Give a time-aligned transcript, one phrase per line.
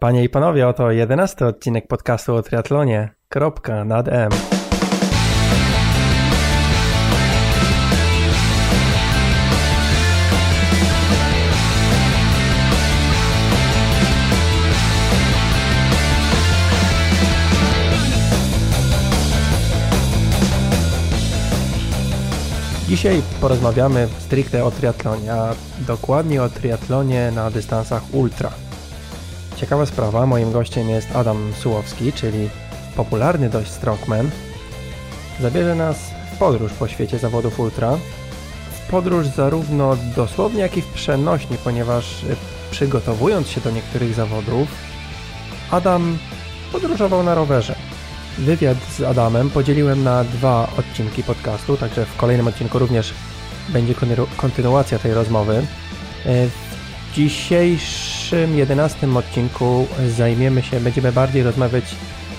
[0.00, 3.10] Panie i panowie, oto jedenasty odcinek podcastu o triatlonie.
[3.28, 4.30] Kropka nad M.
[22.88, 28.67] Dzisiaj porozmawiamy stricte o triatlonie, a dokładnie o triatlonie na dystansach ultra.
[29.60, 32.48] Ciekawa sprawa, moim gościem jest Adam Sułowski, czyli
[32.96, 34.30] popularny dość strongman.
[35.40, 35.96] Zabierze nas
[36.34, 37.98] w podróż po świecie zawodów ultra.
[38.70, 42.36] W podróż zarówno dosłownie, jak i w przenośni, ponieważ y,
[42.70, 44.68] przygotowując się do niektórych zawodów,
[45.70, 46.18] Adam
[46.72, 47.74] podróżował na rowerze.
[48.38, 53.14] Wywiad z Adamem podzieliłem na dwa odcinki podcastu, także w kolejnym odcinku również
[53.68, 53.94] będzie
[54.36, 55.66] kontynuacja tej rozmowy.
[57.18, 61.84] Dzisiejszym jedenastym odcinku zajmiemy się, będziemy bardziej rozmawiać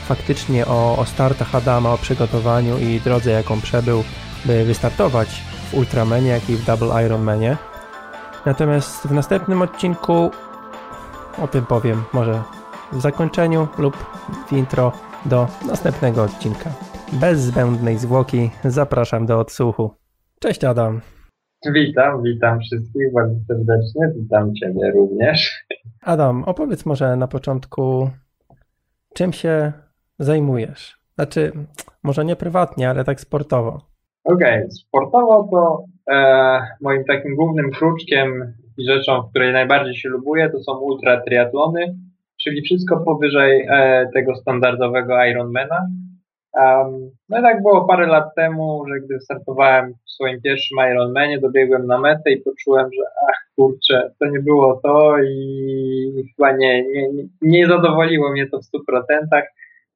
[0.05, 4.03] faktycznie o, o startach Adama, o przygotowaniu i drodze, jaką przebył,
[4.45, 5.29] by wystartować
[5.71, 7.57] w Ultramanie, jak i w Double Ironmanie.
[8.45, 10.31] Natomiast w następnym odcinku
[11.41, 12.43] o tym powiem może
[12.91, 13.97] w zakończeniu lub
[14.47, 14.91] w intro
[15.25, 16.69] do następnego odcinka.
[17.11, 19.95] Bez zbędnej zwłoki zapraszam do odsłuchu.
[20.39, 21.01] Cześć Adam.
[21.65, 25.65] Witam, witam wszystkich bardzo serdecznie, witam Ciebie również.
[26.01, 28.09] Adam, opowiedz może na początku,
[29.13, 29.71] czym się
[30.19, 30.99] zajmujesz?
[31.15, 31.51] Znaczy,
[32.03, 33.81] może nie prywatnie, ale tak sportowo.
[34.23, 34.71] Okej, okay.
[34.71, 40.59] sportowo to e, moim takim głównym kruczkiem i rzeczą, w której najbardziej się lubuję, to
[40.59, 41.95] są ultra triatlony,
[42.43, 45.87] czyli wszystko powyżej e, tego standardowego Ironmana.
[46.53, 51.39] Um, no i tak było parę lat temu, że gdy startowałem w swoim pierwszym Ironmanie,
[51.39, 56.83] dobiegłem na metę i poczułem, że ach kurczę, to nie było to i chyba nie,
[56.87, 57.07] nie,
[57.41, 59.41] nie zadowoliło mnie to w 100%.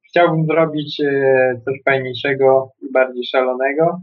[0.08, 4.00] Chciałbym zrobić e, coś fajniejszego i bardziej szalonego.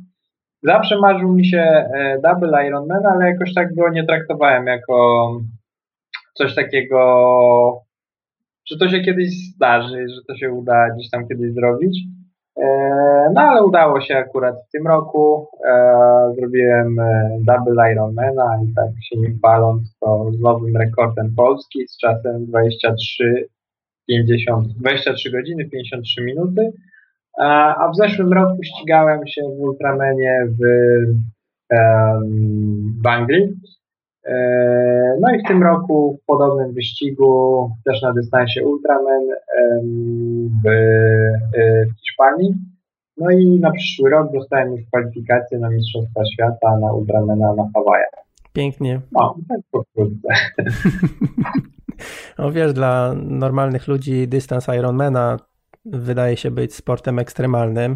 [0.64, 5.32] Zawsze marzył mi się e, Double Ironman, ale jakoś tak go nie traktowałem jako
[6.34, 7.82] coś takiego,
[8.66, 12.00] że to się kiedyś zdarzy, że to się uda gdzieś tam kiedyś zrobić.
[12.58, 12.66] E,
[13.34, 15.48] no ale udało się akurat w tym roku.
[16.36, 16.96] Zrobiłem
[17.48, 23.48] Double Ironmana i tak się nim paląc, to z nowym rekordem Polski z czasem 23
[24.08, 26.72] 50, 23 godziny, 53 minuty.
[27.38, 30.62] A w zeszłym roku ścigałem się w Ultramenie w,
[33.04, 33.54] w Anglii.
[34.26, 39.28] E, no i w tym roku w podobnym wyścigu, też na dystansie Ultraman
[40.64, 42.56] w, e, w Hiszpanii.
[43.18, 48.10] No i na przyszły rok dostałem już kwalifikację na Mistrzostwa Świata na Ultramana na Hawajach.
[48.54, 49.02] Pięknie.
[49.12, 50.28] No, tak pokrótce.
[52.38, 55.38] No wiesz, dla normalnych ludzi dystans Ironmana
[55.86, 57.96] wydaje się być sportem ekstremalnym.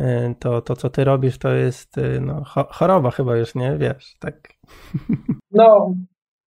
[0.00, 3.76] Y, to, to co ty robisz, to jest no, choroba chyba już, nie?
[3.76, 4.53] Wiesz, tak.
[5.52, 5.94] No,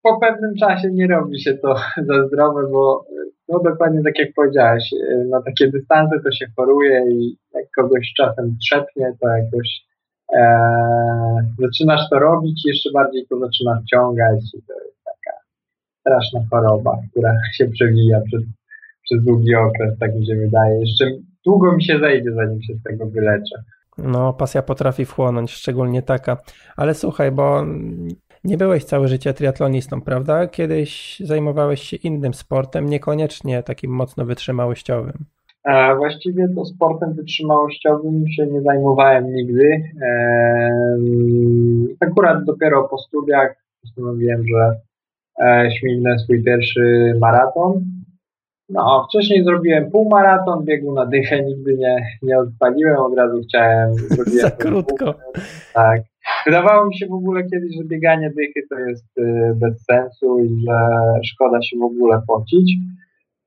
[0.02, 1.74] po pewnym czasie nie robi się to
[2.06, 3.04] za zdrowe, bo
[3.48, 4.94] no dokładnie tak jak powiedziałeś,
[5.30, 9.84] na takie dystanse to się choruje i jak kogoś czasem trzepnie, to jakoś
[10.36, 10.42] e,
[11.58, 14.96] zaczynasz to robić, jeszcze bardziej to zaczyna wciągać i to jest
[16.06, 18.42] straszna choroba, która się przewija przez,
[19.02, 20.80] przez długi okres, tak mi się wydaje.
[20.80, 21.04] Jeszcze
[21.46, 23.62] długo mi się zejdzie, zanim się z tego wyleczę.
[23.98, 26.36] No, pasja potrafi wchłonąć, szczególnie taka.
[26.76, 27.64] Ale słuchaj, bo
[28.44, 30.46] nie byłeś całe życie triatlonistą, prawda?
[30.46, 35.24] Kiedyś zajmowałeś się innym sportem, niekoniecznie takim mocno wytrzymałościowym.
[35.64, 39.82] A właściwie to sportem wytrzymałościowym się nie zajmowałem nigdy.
[42.00, 44.80] Akurat dopiero po studiach postanowiłem, że
[45.44, 47.84] e, śmignę swój pierwszy maraton.
[48.68, 53.94] No, wcześniej zrobiłem półmaraton, biegu na dychę nigdy nie, nie odpaliłem, od razu chciałem.
[54.42, 55.14] Za krótko.
[55.74, 56.02] Tak.
[56.46, 60.48] Wydawało mi się w ogóle kiedyś, że bieganie dychy to jest y, bez sensu i
[60.48, 60.88] że
[61.24, 62.76] szkoda się w ogóle pocić.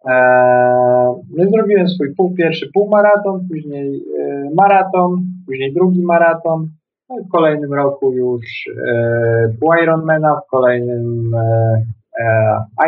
[0.05, 6.69] Eee, no i zrobiłem swój pół, pierwszy półmaraton, później y, maraton, później drugi maraton,
[7.09, 8.45] no w kolejnym roku już
[8.87, 11.83] e, pół Ironmana, w kolejnym e, e,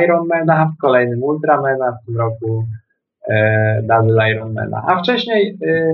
[0.03, 2.63] Ironmana, w kolejnym Ultramana, w tym roku
[3.29, 4.83] e, Double Ironmana.
[4.87, 5.93] A wcześniej e,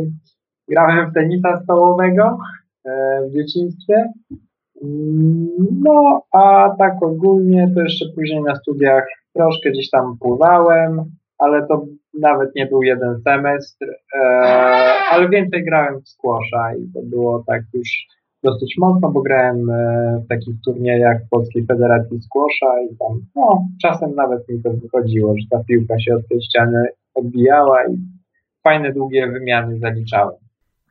[0.69, 2.37] grałem w tenisa stołowego
[2.85, 4.13] e, w dzieciństwie.
[5.83, 11.03] No, a tak ogólnie to jeszcze później na studiach troszkę gdzieś tam pływałem,
[11.37, 11.85] ale to
[12.19, 13.85] nawet nie był jeden semestr,
[14.15, 14.21] e,
[15.11, 17.89] ale więcej grałem w squasha i to było tak już
[18.51, 24.15] dosyć mocno, bo grałem e, w takich turniejach Polskiej Federacji Squasha i tam, no, czasem
[24.15, 27.97] nawet mi to wychodziło, że ta piłka się od tej ściany odbijała i
[28.63, 30.35] fajne, długie wymiany zaliczałem.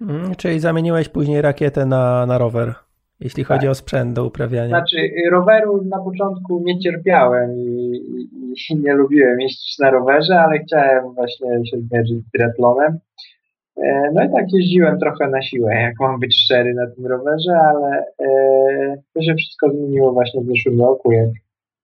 [0.00, 2.74] Mm, czyli zamieniłeś później rakietę na, na rower,
[3.20, 3.70] jeśli chodzi tak.
[3.70, 4.68] o sprzęt do uprawiania.
[4.68, 4.96] Znaczy,
[5.32, 11.14] roweru na początku nie cierpiałem i, i, i nie lubiłem jeździć na rowerze, ale chciałem
[11.14, 12.98] właśnie się zmierzyć z triatlonem.
[13.84, 17.52] E, no i tak jeździłem trochę na siłę, jak mam być szczery na tym rowerze,
[17.52, 21.28] ale e, to się wszystko zmieniło właśnie w zeszłym roku, jak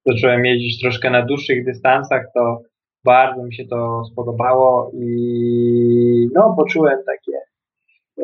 [0.07, 2.63] zacząłem jeździć troszkę na dłuższych dystansach, to
[3.05, 7.39] bardzo mi się to spodobało i no poczułem takie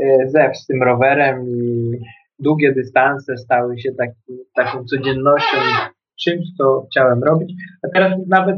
[0.02, 1.90] e, zew z tym rowerem i
[2.38, 5.56] długie dystanse stały się taki, taką codziennością,
[6.20, 7.52] czymś, co chciałem robić.
[7.82, 8.56] A teraz nawet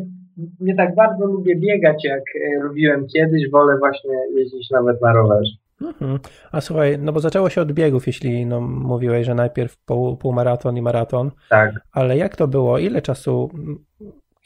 [0.60, 5.52] nie tak bardzo lubię biegać, jak e, lubiłem kiedyś, wolę właśnie jeździć nawet na rowerze.
[5.80, 6.18] Mhm.
[6.52, 10.76] A słuchaj, no bo zaczęło się od biegów, jeśli no, mówiłeś, że najpierw pół, półmaraton
[10.76, 11.30] i maraton.
[11.50, 11.74] Tak.
[11.92, 12.78] Ale jak to było?
[12.78, 13.50] Ile czasu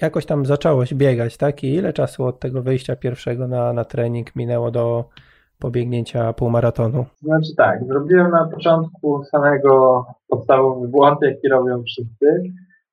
[0.00, 1.64] jakoś tam zacząłeś biegać, tak?
[1.64, 5.04] I ile czasu od tego wyjścia pierwszego na, na trening minęło do
[5.58, 7.06] pobiegnięcia półmaratonu?
[7.22, 12.42] Znaczy tak, zrobiłem na początku samego podstawowy błąd, jaki robią wszyscy.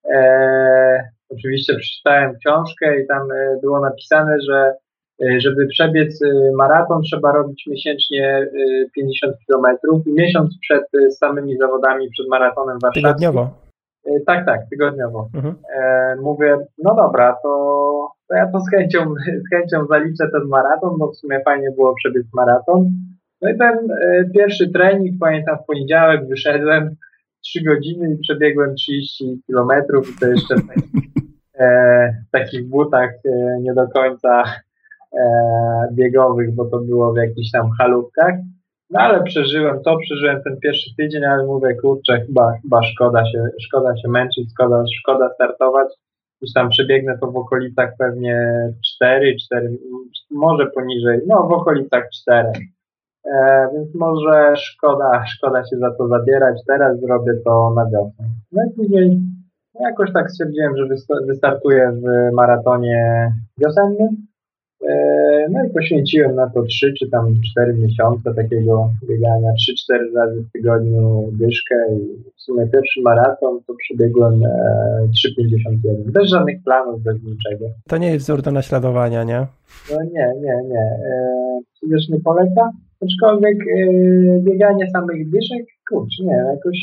[0.04, 1.02] Eee,
[1.34, 4.74] oczywiście przeczytałem książkę i tam e, było napisane, że
[5.24, 8.48] e, żeby przebiec e, maraton trzeba robić miesięcznie
[8.96, 10.84] 50 km i miesiąc przed
[11.20, 13.04] samymi zawodami, przed maratonem warszawskim.
[13.04, 13.50] Tygodniowo.
[14.26, 15.30] Tak, tak, tygodniowo.
[15.34, 15.56] Mhm.
[16.22, 17.50] mówię, no dobra, to,
[18.30, 19.14] to ja to z chęcią,
[19.46, 22.90] z chęcią zaliczę ten maraton, bo w sumie fajnie było przebiec maraton.
[23.42, 23.78] No i ten
[24.34, 26.96] pierwszy trening, pamiętam w poniedziałek wyszedłem,
[27.42, 30.56] 3 godziny i przebiegłem 30 kilometrów i to jeszcze
[31.62, 34.44] e, takich butach e, nie do końca
[35.14, 35.24] e,
[35.94, 38.36] biegowych, bo to było w jakichś tam halówkach.
[38.90, 43.44] No ale przeżyłem to, przeżyłem ten pierwszy tydzień, ale mówię, kurczę, chyba, chyba szkoda się,
[43.62, 45.88] szkoda się męczyć, szkoda, szkoda startować.
[46.42, 48.54] Już tam przebiegnę to w okolicach pewnie
[48.96, 49.78] 4, 4,
[50.32, 52.52] może poniżej, no w okolicach 4.
[53.26, 56.58] E, więc może szkoda, szkoda się za to zabierać.
[56.68, 58.26] Teraz zrobię to na wiosnę.
[58.52, 59.20] No i później
[59.82, 60.88] Jakoś tak stwierdziłem, że
[61.28, 64.28] wystartuję w maratonie wiosennym.
[64.90, 69.52] E, no i poświęciłem na to 3 czy tam 4 miesiące takiego biegania,
[69.92, 76.12] 3-4 razy w tygodniu dyszkę i w sumie pierwszy maraton to przebiegłem 3,51.
[76.12, 77.66] Bez żadnych planów, bez niczego.
[77.88, 79.48] To nie jest wzór do naśladowania, nie?
[79.92, 80.80] No nie, nie, nie.
[80.80, 82.72] E, wiesz, nie poleca?
[83.02, 83.86] Aczkolwiek e,
[84.40, 86.78] bieganie samych dyszek, kurczę, nie, jakoś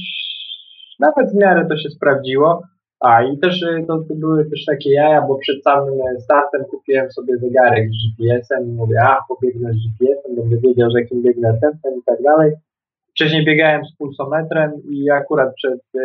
[1.00, 2.62] nawet w miarę to się sprawdziło.
[3.00, 6.64] A i też y, to, to, były też takie jaja, bo przed samym e, startem
[6.64, 11.22] kupiłem sobie zegarek z GPS-em i mówię, a pobiegnę z GPS-em, będę wiedział, że jakim
[11.22, 12.52] biegnę tempem i tak dalej.
[13.10, 16.00] Wcześniej biegałem z pulsometrem i akurat przed, yy,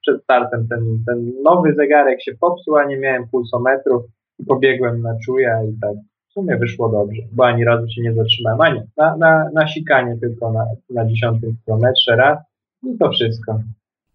[0.00, 4.04] przed startem ten, ten nowy zegarek się popsuł, a nie miałem pulsometru
[4.38, 5.94] i pobiegłem na czuja i tak
[6.28, 10.16] w sumie wyszło dobrze, bo ani razu się nie zatrzymałem, ani na, na, na sikanie
[10.20, 12.38] tylko na, na dziesiątym kilometrze raz
[12.82, 13.60] i to wszystko.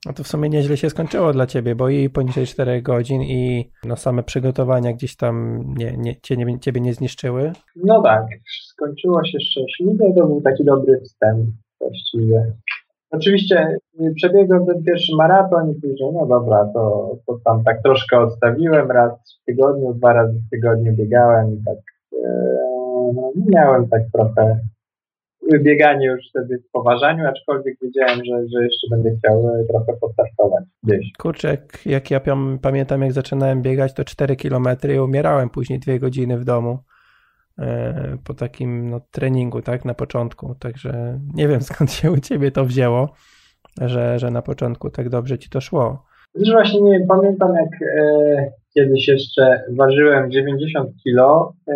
[0.05, 3.69] No to w sumie nieźle się skończyło dla ciebie, bo i poniżej 4 godzin i
[3.85, 7.53] no same przygotowania gdzieś tam nie, nie, cię, ciebie nie zniszczyły?
[7.75, 8.25] No tak,
[8.73, 11.45] skończyło się szczęśliwie, to był taki dobry wstęp
[11.79, 12.53] właściwie.
[13.11, 13.77] Oczywiście
[14.15, 19.11] przebiegłem ten pierwszy maraton i później, no dobra, to, to tam tak troszkę odstawiłem, raz
[19.41, 21.77] w tygodniu, dwa razy w tygodniu biegałem i tak
[22.13, 22.29] e,
[23.15, 24.59] no, miałem tak trochę
[25.53, 30.63] bieganie już wtedy w poważaniu, aczkolwiek wiedziałem, że, że jeszcze będę chciał e, trochę postartować
[30.83, 31.11] gdzieś.
[31.17, 32.21] Kurczę, jak ja
[32.61, 36.79] pamiętam, jak zaczynałem biegać, to 4 km i umierałem później 2 godziny w domu
[37.59, 40.55] e, po takim no, treningu, tak, na początku.
[40.55, 43.13] Także nie wiem skąd się u ciebie to wzięło,
[43.81, 46.05] że, że na początku tak dobrze ci to szło.
[46.35, 51.75] Wiesz, właśnie nie pamiętam, jak e, kiedyś jeszcze ważyłem 90 kg, e,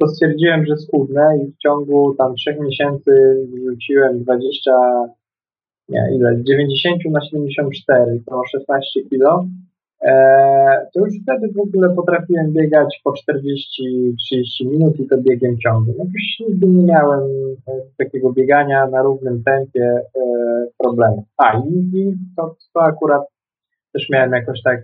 [0.00, 3.12] to stwierdziłem, że schudnę i w ciągu tam 3 miesięcy
[3.52, 4.72] wrzuciłem 20,
[5.88, 9.44] nie ile, z 90 na 74, to 16 kg.
[10.04, 13.16] E, to już wtedy w ogóle potrafiłem biegać po 40-30
[14.70, 15.96] minut i to biegiem ciągłym.
[15.98, 17.22] Jakoś nigdy nie miałem
[17.68, 20.20] e, takiego biegania na równym tempie e,
[20.78, 21.24] problemu.
[21.36, 23.22] A i, to, to akurat
[23.92, 24.80] też miałem jakoś tak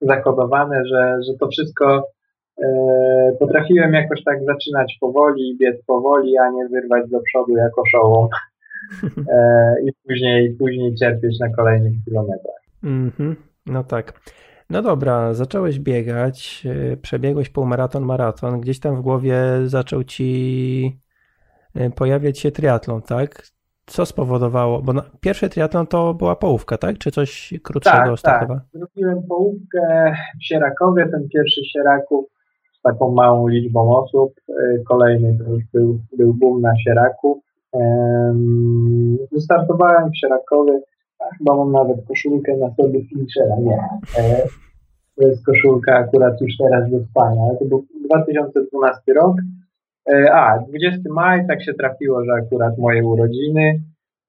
[0.00, 2.08] zakodowane, że, że to wszystko
[3.38, 8.28] potrafiłem jakoś tak zaczynać powoli, biec powoli, a nie wyrwać do przodu jako szołom
[9.86, 12.62] i później, później cierpieć na kolejnych kilometrach.
[12.84, 13.36] Mhm.
[13.66, 14.20] No tak.
[14.70, 21.00] No dobra, zacząłeś biegać, e, przebiegłeś półmaraton, maraton, gdzieś tam w głowie zaczął ci
[21.74, 23.42] e, pojawiać się triatlon, tak?
[23.86, 24.82] co spowodowało?
[24.82, 26.98] Bo na, pierwszy triatlon to była połówka, tak?
[26.98, 28.60] Czy coś krótszego tak, tak.
[28.74, 32.24] Zrobiłem połówkę w Sierakowie, ten pierwszy Sieraków
[32.78, 34.32] z taką małą liczbą osób.
[34.48, 37.38] Y, kolejny to już był, był boom na Sieraków.
[39.32, 40.80] Wystartowałem w Sierakowie,
[41.38, 43.78] chyba mam nawet koszulkę na sobie finishera, nie.
[44.18, 44.42] E,
[45.16, 49.36] to jest koszulka akurat już teraz do spania, to był 2012 rok.
[50.12, 53.82] E, a, 20 maj, tak się trafiło, że akurat moje urodziny.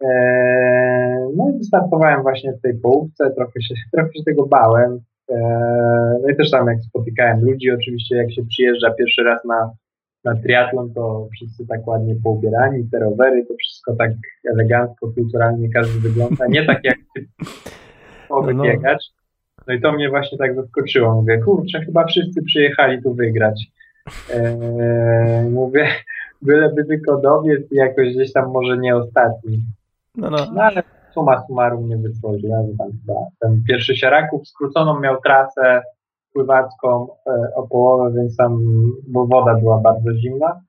[0.04, 5.00] E, no i wystartowałem właśnie w tej połówce, trochę się, trochę się tego bałem.
[6.22, 9.72] No i też tam jak spotykałem ludzi, oczywiście jak się przyjeżdża pierwszy raz na
[10.24, 14.12] na triatlon to wszyscy tak ładnie poubierani, te rowery, to wszystko tak
[14.54, 17.28] elegancko, kulturalnie każdy wygląda, nie tak jak ty
[18.30, 18.64] no, no.
[19.68, 21.16] No i to mnie właśnie tak zaskoczyło.
[21.16, 23.66] Mówię, kurczę, chyba wszyscy przyjechali tu wygrać.
[24.34, 25.88] Eee, mówię,
[26.42, 29.64] byleby tylko dobiec i jakoś gdzieś tam może nie ostatni.
[30.16, 30.38] No, no.
[30.54, 35.82] no ale suma summarum nie wyszło źle, tam chyba ten pierwszy Sieraków skróconą miał trasę,
[36.34, 38.60] pływacką e, o połowę, więc tam,
[39.08, 40.62] bo woda była bardzo zimna.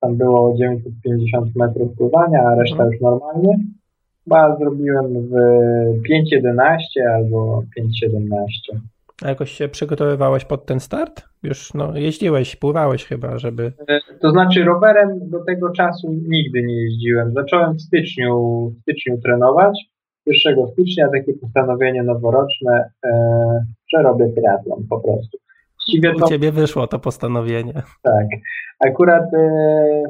[0.00, 3.58] Tam było 950 metrów pływania, a reszta już normalnie.
[4.24, 5.32] Chyba zrobiłem w
[6.10, 6.76] 5.11
[7.14, 7.62] albo
[8.06, 8.78] 5.17.
[9.22, 11.22] A jakoś się przygotowywałeś pod ten start?
[11.42, 13.72] Już no, jeździłeś, pływałeś chyba, żeby.
[13.88, 17.32] E, to znaczy, rowerem do tego czasu nigdy nie jeździłem.
[17.32, 19.78] Zacząłem w styczniu, w styczniu trenować.
[20.26, 23.10] 1 stycznia takie postanowienie noworoczne, e,
[23.92, 25.38] że robię triatlon po prostu.
[25.76, 27.72] Właściwie to, U ciebie wyszło to postanowienie.
[28.02, 28.26] Tak.
[28.80, 29.38] Akurat e,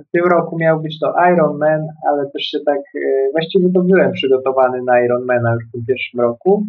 [0.08, 4.12] w tym roku miał być to Ironman, ale też się tak, e, właściwie to byłem
[4.12, 6.66] przygotowany na Ironmana już w tym pierwszym roku,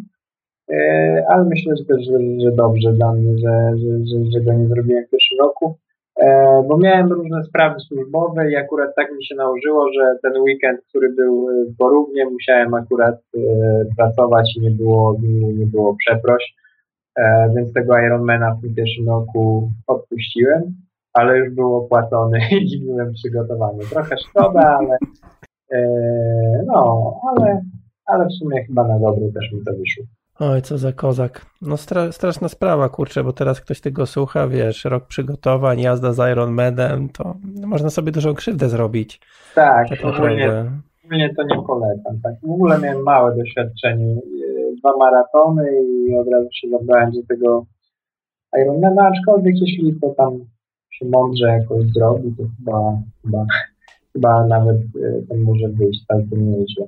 [0.72, 2.06] e, ale myślę, że też,
[2.44, 5.78] że, dobrze dla mnie, że, że, że, że go nie zrobiłem w pierwszym roku.
[6.68, 11.10] Bo miałem różne sprawy służbowe i akurat tak mi się nałożyło, że ten weekend, który
[11.10, 13.16] był w Porównie, musiałem akurat
[13.98, 15.18] pracować i nie było,
[15.58, 16.54] nie było przeproś,
[17.56, 20.64] więc tego Ironmana w tym pierwszym roku odpuściłem,
[21.14, 22.40] ale już był opłacony
[22.72, 23.80] i byłem przygotowany.
[23.80, 24.98] Trochę szkoda, ale
[26.66, 27.62] no, ale,
[28.06, 30.04] ale w sumie chyba na dobre też mi to wyszło.
[30.40, 31.46] Oj, co za kozak.
[31.62, 36.32] No stra straszna sprawa, kurczę, bo teraz ktoś tego słucha, wiesz, rok przygotowań, jazda z
[36.32, 37.36] Ironmanem, to
[37.66, 39.20] można sobie dużą krzywdę zrobić.
[39.56, 40.72] Tak, tak ogólnie,
[41.06, 42.20] ogólnie to nie polecam.
[42.24, 42.34] Tak.
[42.44, 44.16] W ogóle miałem małe doświadczenie,
[44.80, 47.66] dwa maratony i od razu się zabrałem do tego
[48.62, 50.40] Ironmana, aczkolwiek jeśli to tam
[50.92, 53.46] się mądrze jakoś zrobi, to chyba, chyba,
[54.14, 56.86] chyba nawet e, to może być całkiem nieźle.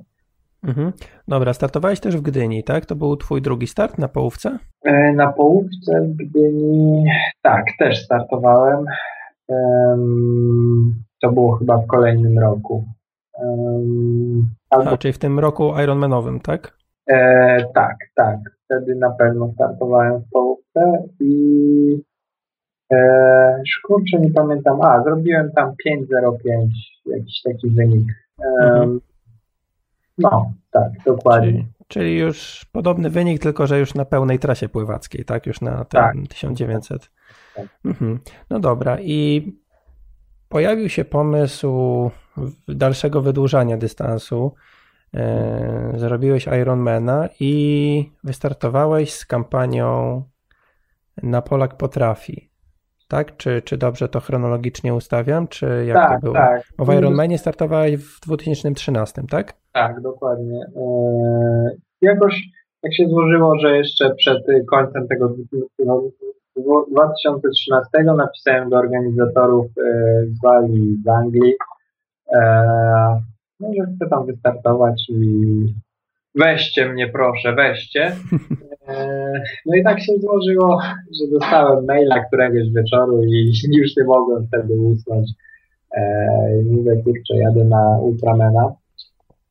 [0.64, 0.92] Mhm.
[1.28, 2.86] Dobra, startowałeś też w Gdyni, tak?
[2.86, 4.58] To był twój drugi start na połówce?
[4.84, 7.04] E, na połówce w Gdyni,
[7.42, 8.84] tak, też startowałem.
[11.22, 12.84] To było chyba w kolejnym roku.
[14.70, 14.90] Albo...
[14.90, 16.76] A, czyli w tym roku Ironmanowym, tak?
[17.06, 18.38] E, tak, tak.
[18.64, 22.02] Wtedy na pewno startowałem w połówce i
[22.92, 24.80] e, kurczę, nie pamiętam.
[24.82, 26.68] A, zrobiłem tam 5.05,
[27.06, 28.08] jakiś taki wynik.
[28.60, 29.00] Mhm.
[30.18, 31.52] No, tak, dokładnie.
[31.52, 35.46] Czyli, czyli, już podobny wynik, tylko że już na pełnej trasie pływackiej, tak?
[35.46, 36.16] Już na ten tak.
[36.28, 37.10] 1900.
[37.56, 37.66] Tak.
[37.84, 38.20] Mhm.
[38.50, 39.52] No dobra, i
[40.48, 42.10] pojawił się pomysł
[42.68, 44.54] dalszego wydłużania dystansu.
[45.14, 50.22] E, zrobiłeś Ironmana i wystartowałeś z kampanią
[51.22, 52.52] Na Polak Potrafi
[53.12, 53.36] tak?
[53.36, 56.34] Czy, czy dobrze to chronologicznie ustawiam, czy jak tak, to było?
[56.34, 56.62] Tak.
[56.78, 59.52] Bo w Ironmanie startowałeś w 2013, tak?
[59.72, 60.66] Tak, dokładnie.
[60.76, 62.42] Eee, jakoś
[62.82, 65.34] tak się złożyło, że jeszcze przed końcem tego
[66.92, 69.72] 2013 napisałem do organizatorów e,
[70.26, 71.54] z Walii, z Anglii,
[72.34, 72.40] e,
[73.60, 75.74] no, że chcę tam wystartować i
[76.34, 78.12] weźcie mnie proszę, weźcie.
[78.88, 80.80] E, no i tak się złożyło,
[81.20, 85.30] że dostałem maila któregoś wieczoru i już nie mogłem wtedy usnąć.
[85.96, 86.02] E,
[86.70, 88.72] mówię, kurczę, jadę na Ultramena.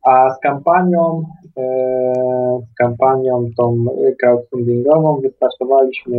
[0.04, 1.24] A z kampanią,
[1.58, 1.64] e,
[2.72, 3.86] z kampanią tą
[4.22, 6.18] crowdfundingową wystartowaliśmy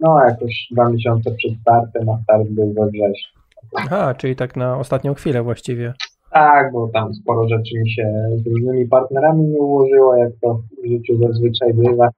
[0.00, 3.40] no jakoś dwa miesiące przed startem, a start był we wrześniu.
[3.76, 5.92] Aha, czyli tak na ostatnią chwilę właściwie.
[6.30, 10.88] Tak, bo tam sporo rzeczy mi się z różnymi partnerami nie ułożyło, jak to w
[10.88, 12.08] życiu zazwyczaj bywa.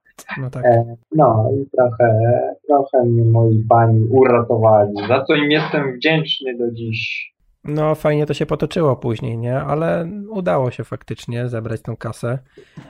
[0.41, 0.65] No, tak.
[0.65, 2.21] E, no i trochę,
[2.67, 7.33] trochę mnie moi pani uratowali, za co im jestem wdzięczny do dziś.
[7.63, 9.59] No fajnie to się potoczyło później, nie?
[9.59, 12.39] Ale udało się faktycznie zebrać tą kasę.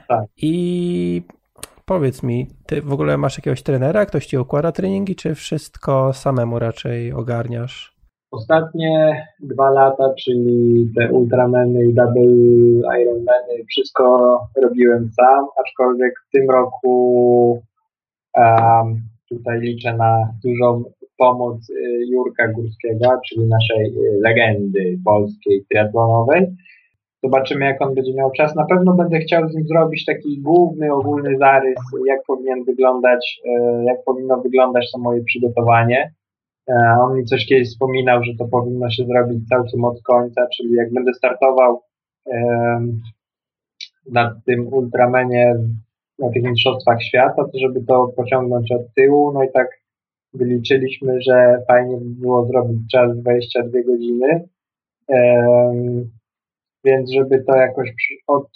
[0.08, 0.26] Tak.
[0.38, 1.22] I
[1.86, 6.60] powiedz mi, ty w ogóle masz jakiegoś trenera, ktoś ci układa treningi, czy wszystko samemu
[6.60, 7.93] raczej ogarniasz?
[8.34, 14.04] Ostatnie dwa lata, czyli te Ultrameny i Double Ironmany, wszystko
[14.64, 17.64] robiłem sam, aczkolwiek w tym roku
[18.36, 20.84] um, tutaj liczę na dużą
[21.18, 21.74] pomoc y,
[22.08, 26.48] Jurka Górskiego, czyli naszej y, legendy polskiej triatlonowej.
[27.24, 28.56] Zobaczymy, jak on będzie miał czas.
[28.56, 33.84] Na pewno będę chciał z nim zrobić taki główny, ogólny zarys, jak powinien wyglądać, y,
[33.84, 36.14] jak powinno wyglądać to moje przygotowanie.
[37.00, 40.94] On mi coś kiedyś wspominał, że to powinno się zrobić całkiem od końca, czyli jak
[40.94, 41.82] będę startował
[44.12, 45.56] na tym Ultramenie
[46.20, 49.68] na tych mistrzostwach świata, to żeby to pociągnąć od tyłu, no i tak
[50.34, 54.48] wyliczyliśmy, że fajnie by było zrobić czas 22 godziny,
[56.86, 57.90] więc żeby to jakoś
[58.28, 58.48] od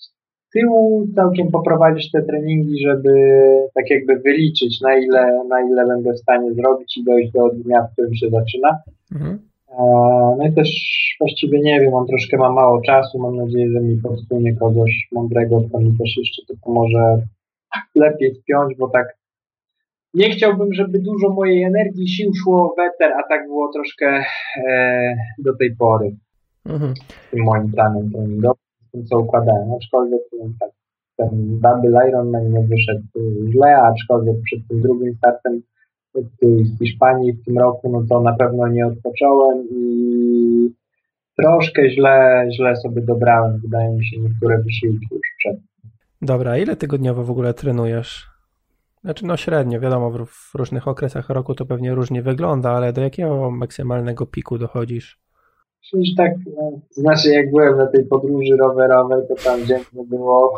[0.60, 3.12] tyłu całkiem poprowadzić te treningi, żeby
[3.76, 7.82] tak jakby wyliczyć na ile, na ile będę w stanie zrobić i dojść do dnia,
[7.82, 8.80] w którym się zaczyna.
[9.12, 9.40] Mhm.
[10.38, 10.70] No i też
[11.20, 15.62] właściwie nie wiem, on troszkę ma mało czasu, mam nadzieję, że mi podsunie kogoś mądrego,
[15.70, 17.22] kto mi też jeszcze to pomoże
[17.96, 19.18] lepiej spiąć, bo tak
[20.14, 24.24] nie chciałbym, żeby dużo mojej energii, sił szło w eter, a tak było troszkę
[24.68, 26.16] e, do tej pory.
[26.66, 26.94] Mhm.
[27.32, 29.74] Tym moim planem treningowym, tym co układałem.
[29.74, 30.22] Aczkolwiek
[30.60, 30.72] tak,
[31.17, 33.03] ten Double Ironman nie wyszedł
[33.51, 35.62] źle, aczkolwiek przed tym drugim startem
[36.15, 40.70] w Hiszpanii w tym roku, no to na pewno nie odpocząłem i
[41.38, 45.58] troszkę źle, źle sobie dobrałem, wydaje mi się, niektóre wysiłki już przed.
[46.22, 48.27] Dobra, ile tygodniowo w ogóle trenujesz?
[49.03, 53.51] Znaczy, no średnio, wiadomo, w różnych okresach roku to pewnie różnie wygląda, ale do jakiego
[53.51, 55.20] maksymalnego piku dochodzisz?
[55.88, 60.53] Przecież tak, no, znaczy jak byłem na tej podróży rowerowej, to tam dziennie było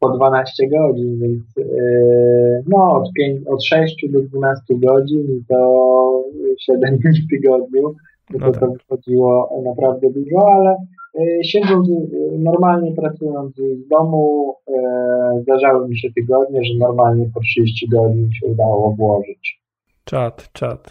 [0.00, 6.24] po 12 godzin, więc yy, no od, 5, od 6 do 12 godzin i to
[6.58, 7.94] 7 dni w tygodniu,
[8.30, 8.60] no to, tak.
[8.60, 10.76] to wychodziło naprawdę dużo, ale
[11.14, 11.92] E, siedząc, e,
[12.38, 18.46] normalnie pracując z domu, e, zdarzały mi się tygodnie, że normalnie po 30 godzin się
[18.46, 19.60] udało włożyć.
[20.04, 20.90] Czad, czad.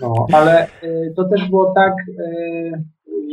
[0.00, 0.66] No, ale
[1.16, 1.92] to też było tak,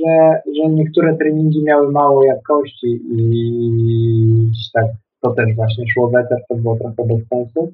[0.06, 4.86] że, że niektóre treningi miały mało jakości i tak
[5.22, 7.74] to też właśnie szło weter, to było trochę bez sensu.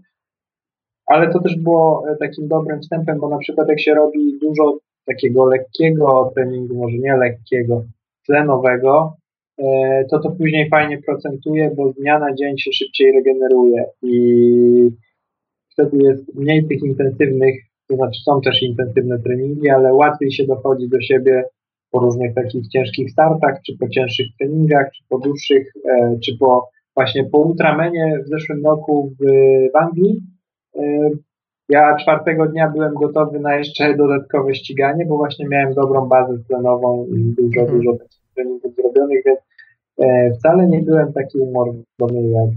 [1.06, 5.46] Ale to też było takim dobrym wstępem, bo na przykład jak się robi dużo takiego
[5.46, 7.84] lekkiego treningu, może nie lekkiego,
[8.26, 9.16] tlenowego,
[9.58, 14.92] e, to to później fajnie procentuje, bo z dnia na dzień się szybciej regeneruje i
[15.70, 17.56] wtedy jest mniej tych intensywnych,
[17.88, 21.44] to znaczy są też intensywne treningi, ale łatwiej się dochodzi do siebie
[21.92, 26.70] po różnych takich ciężkich startach, czy po cięższych treningach, czy po dłuższych, e, czy po
[26.96, 29.26] właśnie po ultramenie w zeszłym roku w,
[29.74, 30.22] w Anglii.
[30.76, 31.10] E,
[31.70, 37.06] ja czwartego dnia byłem gotowy na jeszcze dodatkowe ściganie, bo właśnie miałem dobrą bazę tlenową
[37.06, 37.78] i dużo, mhm.
[37.78, 37.98] dużo
[38.36, 39.40] treningów zrobionych, więc
[39.98, 42.50] e, wcale nie byłem taki umorowany jak,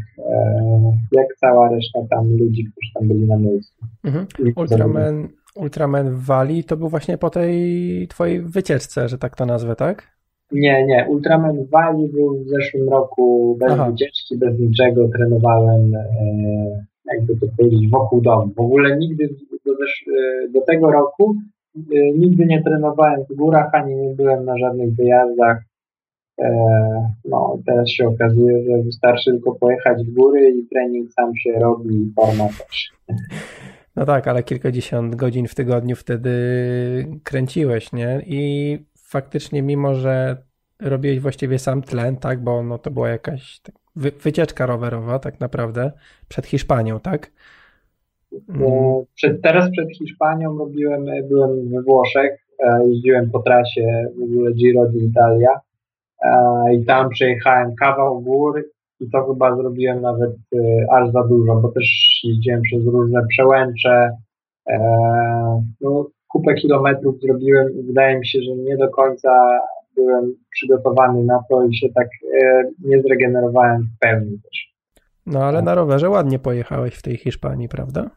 [1.13, 3.85] jak cała reszta tam ludzi, którzy tam byli na miejscu.
[4.05, 4.27] Mhm.
[4.57, 9.77] Ultraman, Ultraman w Walii to był właśnie po tej twojej wycieczce, że tak to nazwę,
[9.77, 10.15] tak?
[10.53, 11.07] Nie, nie.
[11.09, 13.91] Ultraman w Walii był w zeszłym roku bez Aha.
[13.91, 15.09] wycieczki, bez niczego.
[15.09, 16.05] Trenowałem e,
[17.05, 18.53] jakby to powiedzieć, wokół domu.
[18.57, 19.29] W ogóle nigdy
[19.67, 21.35] do, e, do tego roku
[21.77, 25.63] e, nigdy nie trenowałem w górach, ani nie byłem na żadnych wyjazdach.
[27.25, 31.95] No, teraz się okazuje, że wystarczy tylko pojechać w góry i trening sam się robi
[31.95, 32.93] i forma też.
[33.97, 36.31] No tak, ale kilkadziesiąt godzin w tygodniu wtedy
[37.25, 38.23] kręciłeś, nie?
[38.27, 40.37] I faktycznie, mimo że
[40.83, 43.61] robiłeś właściwie sam tlen, tak, bo no to była jakaś
[43.97, 45.93] wy, wycieczka rowerowa tak naprawdę
[46.29, 47.31] przed Hiszpanią, tak?
[48.49, 49.05] Mm.
[49.15, 54.87] Przed, teraz przed Hiszpanią robiłem, byłem we Włoszech, e, jeździłem po trasie w ogóle Giro
[54.87, 55.59] d'Italia
[56.23, 58.65] e, i tam przejechałem kawał gór
[59.01, 60.59] i to chyba zrobiłem nawet e,
[60.93, 64.11] aż za dużo, bo też jeździłem przez różne przełęcze,
[65.81, 69.61] no, kupę kilometrów zrobiłem i wydaje mi się, że nie do końca
[69.97, 72.09] byłem przygotowany na to i się tak
[72.43, 74.75] e, nie zregenerowałem w pełni też.
[75.27, 78.11] No ale na rowerze ładnie pojechałeś w tej Hiszpanii, prawda?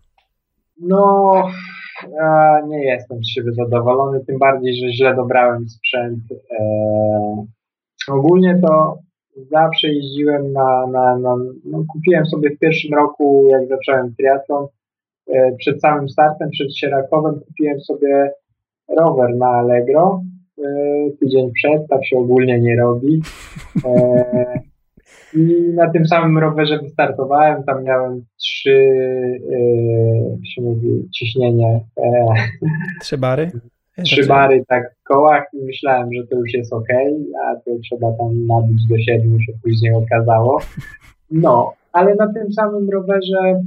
[0.81, 1.31] No,
[2.67, 6.23] nie jestem z siebie zadowolony, tym bardziej, że źle dobrałem sprzęt.
[6.31, 6.65] E,
[8.07, 8.97] ogólnie to
[9.51, 14.67] zawsze jeździłem na, na, na no, kupiłem sobie w pierwszym roku, jak zacząłem triatlon,
[15.33, 18.31] e, przed samym startem, przed Sierakowem kupiłem sobie
[18.97, 20.21] rower na Allegro
[20.65, 23.21] E, tydzień przed, tak się ogólnie nie robi.
[23.85, 24.59] E,
[25.33, 28.91] I na tym samym rowerze wystartowałem, tam miałem trzy,
[30.45, 31.79] się mówi, ciśnienie.
[33.01, 33.51] Trzy bary?
[34.03, 36.87] Trzy bary tak w kołach i myślałem, że to już jest ok,
[37.45, 40.59] a to trzeba tam nabić do siedmiu, się później okazało.
[41.31, 43.63] No, ale na tym samym rowerze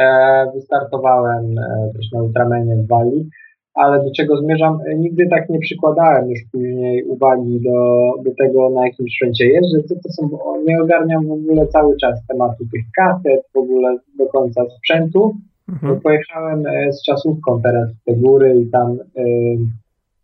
[0.00, 3.30] e, wystartowałem e, też na Ultramenie w Walii
[3.74, 8.70] ale do czego zmierzam, e, nigdy tak nie przykładałem już później uwagi do, do tego,
[8.70, 10.30] na jakim sprzęcie jeżdżę, co to są,
[10.66, 15.36] nie ogarniam w ogóle cały czas tematu tych kaset, w ogóle do końca sprzętu.
[15.72, 16.00] Mhm.
[16.00, 19.58] Pojechałem e, z czasówką teraz w te góry i tam y,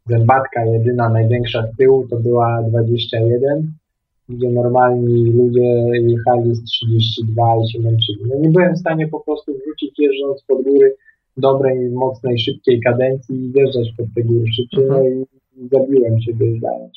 [0.06, 3.72] zębatka jedyna, największa z tyłu to była 21,
[4.28, 8.18] gdzie normalni ludzie jechali z 32 i się męczyli.
[8.28, 10.94] No nie byłem w stanie po prostu wrócić jeżdżąc pod góry
[11.36, 15.24] dobrej, mocnej, szybkiej kadencji i wjeżdżać pod te góry szybciej, no i
[15.72, 16.20] zabiłem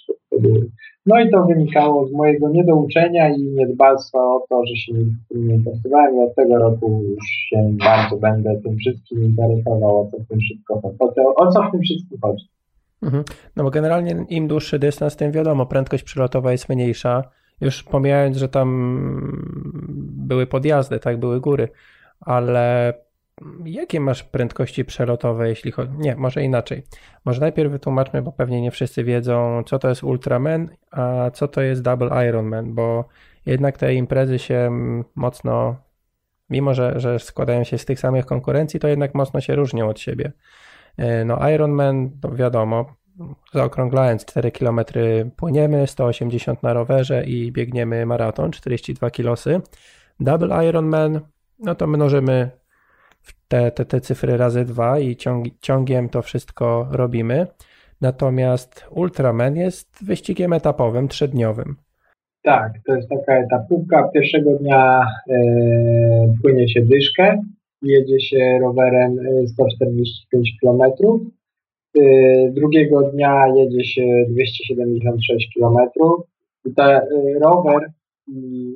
[0.08, 0.70] pod te góry.
[1.06, 4.94] No i to wynikało z mojego niedouczenia i niedbalstwa o to, że się
[5.32, 10.28] nie interesowałem od tego roku już się bardzo będę tym wszystkim interesował, o co w
[10.28, 12.46] tym wszystko o o co w tym wszystkim chodzi.
[13.04, 13.24] Mhm.
[13.56, 17.24] No bo generalnie im dłuższy dystans, tym wiadomo, prędkość przelotowa jest mniejsza.
[17.62, 18.68] Już pomijając, że tam
[20.28, 21.68] były podjazdy, tak, były góry,
[22.20, 22.94] ale
[23.66, 25.92] Jakie masz prędkości przelotowe, jeśli chodzi.
[25.98, 26.84] Nie, może inaczej.
[27.26, 31.62] Może najpierw wytłumaczmy, bo pewnie nie wszyscy wiedzą, co to jest Ultraman, a co to
[31.62, 33.06] jest Double Ironman, bo
[33.46, 34.72] jednak te imprezy się
[35.16, 35.76] mocno,
[36.50, 40.00] mimo że, że składają się z tych samych konkurencji, to jednak mocno się różnią od
[40.00, 40.32] siebie.
[40.98, 42.86] E, no, Ironman, to wiadomo,
[43.54, 44.80] zaokrąglając 4 km
[45.36, 49.62] płyniemy, 180 na rowerze i biegniemy maraton, 42 kilosy.
[50.20, 51.22] Double Ironman,
[51.60, 52.61] no to mnożymy
[53.48, 57.48] te, te, te cyfry razy dwa i ciąg, ciągiem to wszystko robimy.
[58.02, 61.76] Natomiast Ultraman jest wyścigiem etapowym, trzydniowym.
[62.44, 64.10] Tak, to jest taka etapówka.
[64.14, 65.38] Pierwszego dnia e,
[66.42, 67.42] płynie się dyszkę,
[67.82, 70.82] jedzie się rowerem 145 km.
[72.00, 72.04] E,
[72.52, 75.78] drugiego dnia jedzie się 276 km.
[76.66, 77.04] I ta, e,
[77.42, 77.92] rower,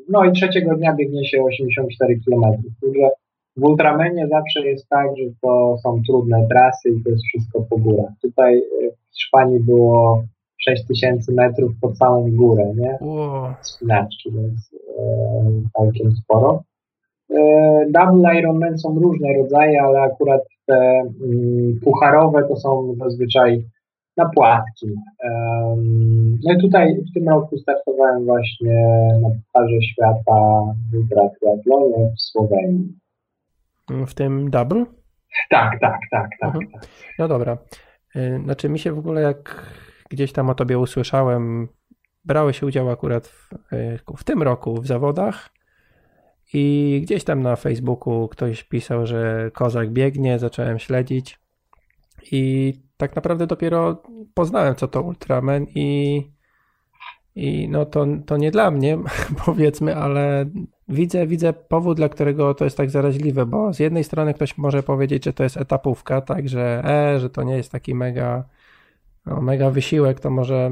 [0.10, 2.42] no i trzeciego dnia biegnie się 84 km.
[2.82, 3.10] Także
[3.58, 7.78] w Ultramenie zawsze jest tak, że to są trudne trasy i to jest wszystko po
[7.78, 8.12] górach.
[8.22, 10.24] Tutaj e, w Szpanii było
[10.58, 12.98] 6000 metrów po całą górę, nie?
[13.02, 13.54] Wow.
[13.62, 15.04] Spinaczki, więc e,
[15.78, 16.64] całkiem sporo.
[17.30, 23.66] E, double Ironman są różne rodzaje, ale akurat te mm, pucharowe to są zazwyczaj
[24.18, 24.88] na płatki.
[26.44, 28.88] no i tutaj w tym roku startowałem właśnie
[29.22, 32.94] na Pucharze Świata w ultratriatlonie w Słowenii.
[34.08, 34.86] W tym double?
[35.50, 36.56] Tak, tak, tak, tak.
[36.56, 36.72] Mhm.
[36.72, 36.88] tak.
[37.20, 37.58] No dobra.
[38.16, 39.72] Y, znaczy mi się w ogóle jak
[40.10, 41.68] gdzieś tam o tobie usłyszałem,
[42.26, 45.50] brałeś udział akurat w, y, w tym roku w zawodach
[46.54, 51.40] i gdzieś tam na Facebooku ktoś pisał, że kozak biegnie, zacząłem śledzić
[52.32, 56.35] i tak naprawdę dopiero poznałem co to Ultraman i
[57.36, 58.98] i no to, to nie dla mnie,
[59.46, 60.46] powiedzmy, ale
[60.88, 64.84] widzę, widzę powód, dla którego to jest tak zaraźliwe, bo z jednej strony ktoś może
[64.84, 68.44] powiedzieć, że to jest etapówka, tak, że e, że to nie jest taki mega,
[69.26, 70.72] no, mega wysiłek, to może,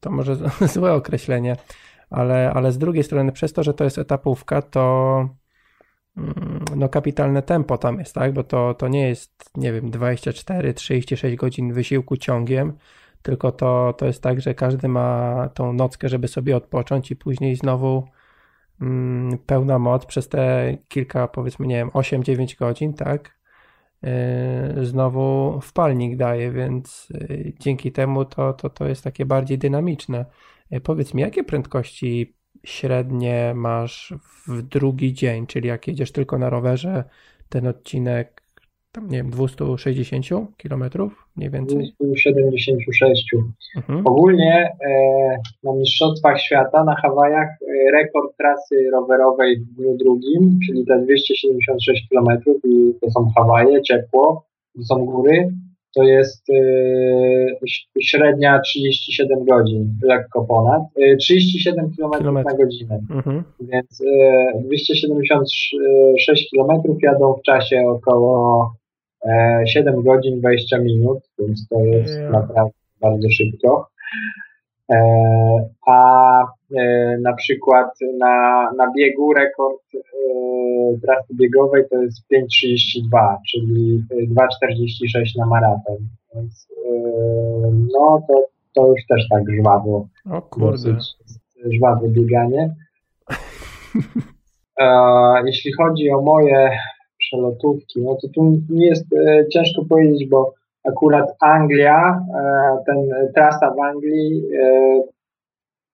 [0.00, 0.36] to może
[0.74, 1.56] złe określenie,
[2.10, 5.28] ale, ale z drugiej strony przez to, że to jest etapówka, to
[6.16, 10.74] mm, no kapitalne tempo tam jest, tak, bo to, to nie jest, nie wiem, 24,
[10.74, 12.72] 36 godzin wysiłku ciągiem,
[13.22, 17.56] tylko to, to jest tak, że każdy ma tą nockę, żeby sobie odpocząć i później
[17.56, 18.04] znowu
[18.80, 23.42] mm, pełna moc przez te kilka, powiedzmy, nie wiem, 8-9 godzin, tak?
[24.02, 30.26] Yy, znowu wpalnik daje, więc yy, dzięki temu to, to, to jest takie bardziej dynamiczne.
[30.70, 34.14] Yy, powiedz mi, jakie prędkości średnie masz
[34.46, 37.04] w drugi dzień, czyli jak jedziesz tylko na rowerze,
[37.48, 38.41] ten odcinek
[38.92, 41.92] tam nie wiem, 260 kilometrów mniej więcej?
[42.00, 43.34] 276.
[43.76, 44.06] Mhm.
[44.06, 50.86] Ogólnie e, na Mistrzostwach Świata na Hawajach e, rekord trasy rowerowej w dniu drugim, czyli
[50.86, 54.44] te 276 kilometrów i to są Hawaje, ciepło,
[54.76, 55.52] to są góry,
[55.94, 56.54] to jest e,
[58.02, 63.44] średnia 37 godzin, lekko ponad, e, 37 km na godzinę, mhm.
[63.60, 68.72] więc e, 276 km jadą w czasie około
[69.66, 72.32] 7 e, godzin 20 minut, więc to jest yeah.
[72.32, 73.88] naprawdę bardzo szybko.
[74.92, 74.98] E,
[75.86, 76.42] a
[76.76, 79.82] e, na przykład na, na biegu rekord
[81.02, 85.96] trasy biegowej to jest 5,32, czyli 2,46 na maraton.
[86.34, 86.68] Więc
[87.92, 90.06] no to, to już też tak żwawo.
[90.30, 90.98] O kurde.
[91.72, 92.74] Żwawe bieganie.
[95.46, 96.70] Jeśli chodzi o moje
[97.32, 102.20] przelotówki, no to tu jest e, ciężko powiedzieć, bo akurat Anglia,
[102.86, 102.96] ten
[103.34, 104.42] trasa w Anglii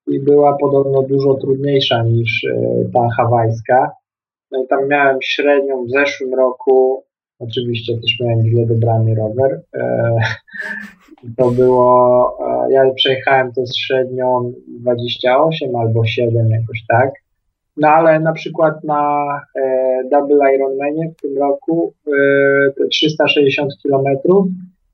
[0.07, 2.47] i była podobno dużo trudniejsza niż
[2.95, 3.91] ta hawajska.
[4.51, 7.05] No i tam miałem średnią w zeszłym roku,
[7.39, 9.63] oczywiście też miałem źle dobrany rower.
[11.37, 12.39] To było,
[12.71, 17.11] ja przejechałem to z średnią 28 albo 7 jakoś tak.
[17.79, 19.25] No ale na przykład na
[19.57, 21.95] e, Double Ironmanie w tym roku
[22.81, 24.05] e, 360 km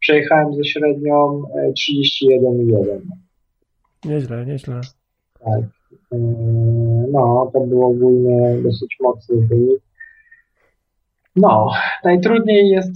[0.00, 3.00] przejechałem ze średnią e, 31,1.
[4.04, 4.80] Nieźle, nieźle.
[5.44, 5.60] Tak.
[6.12, 6.16] E,
[7.12, 9.80] no, to był ogólnie dosyć mocny wynik.
[11.36, 11.70] No,
[12.04, 12.92] najtrudniej jest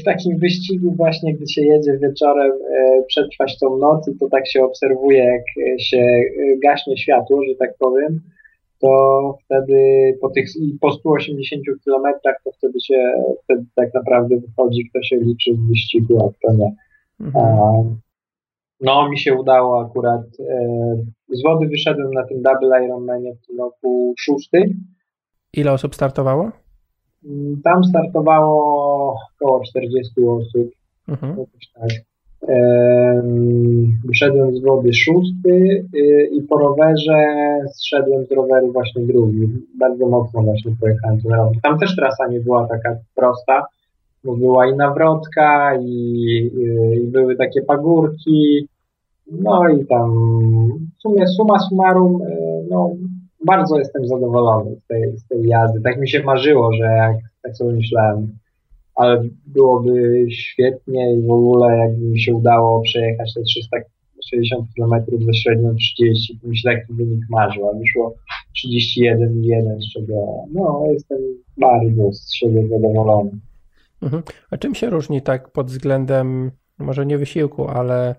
[0.00, 4.48] w takim wyścigu właśnie, gdy się jedzie wieczorem e, przetrwać tą noc i to tak
[4.48, 5.42] się obserwuje, jak
[5.80, 6.22] się
[6.62, 8.20] gaśnie światło, że tak powiem
[8.80, 9.78] to wtedy
[10.20, 10.48] po tych
[10.80, 13.12] po 180 kilometrach to wtedy się
[13.44, 16.74] wtedy tak naprawdę wychodzi, kto się liczy w wyścigu, a kto nie.
[17.20, 18.00] Mhm.
[18.80, 20.22] No, mi się udało akurat.
[20.40, 20.96] E,
[21.28, 24.76] z wody wyszedłem na tym Double Ironmanie w tym roku szósty.
[25.52, 26.50] Ile osób startowało?
[27.24, 30.70] Mm, tam startowało około 40 osób.
[31.08, 31.36] Mhm.
[31.74, 31.90] Tak.
[34.04, 37.26] Wyszedłem z wody szósty y, i po rowerze
[37.72, 39.48] zszedłem z roweru właśnie drugi.
[39.78, 41.52] Bardzo mocno właśnie pojechałem ten rower.
[41.62, 43.66] Tam też trasa nie była taka prosta,
[44.24, 48.68] bo była i nawrotka i, y, i były takie pagórki.
[49.32, 50.10] No i tam
[50.98, 52.90] w sumie suma summarum, y, no
[53.46, 55.80] bardzo jestem zadowolony z tej, z tej jazdy.
[55.80, 58.28] Tak mi się marzyło, że jak tak sobie myślałem,
[58.94, 65.34] ale byłoby świetnie i w ogóle jakby mi się udało przejechać te 360 km ze
[65.34, 68.14] średnią 30, to mi się taki wynik marzył, a wyszło
[68.66, 70.14] 31,1, z czego
[70.52, 71.18] no, jestem
[71.56, 73.30] bardzo z siebie zadowolony.
[74.02, 74.22] Mhm.
[74.50, 78.14] A czym się różni tak pod względem, może nie wysiłku, ale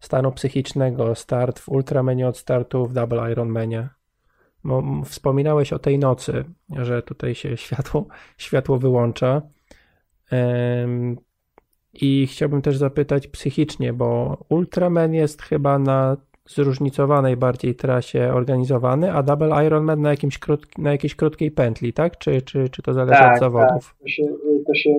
[0.00, 3.88] stanu psychicznego start w Ultramanie od startu w Double Ironmanie?
[5.04, 6.44] Wspominałeś o tej nocy,
[6.76, 8.06] że tutaj się światło,
[8.38, 9.42] światło wyłącza.
[11.94, 16.16] I chciałbym też zapytać psychicznie, bo Ultraman jest chyba na
[16.48, 20.38] zróżnicowanej bardziej trasie organizowany, a Double Ironman na, jakimś
[20.78, 22.18] na jakiejś krótkiej pętli, tak?
[22.18, 23.86] Czy, czy, czy to zależy tak, od zawodów?
[23.86, 23.98] Tak.
[24.00, 24.22] To, się,
[24.66, 24.90] to się,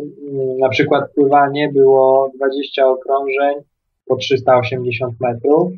[0.59, 3.55] na przykład pływanie było 20 okrążeń
[4.05, 5.71] po 380 metrów,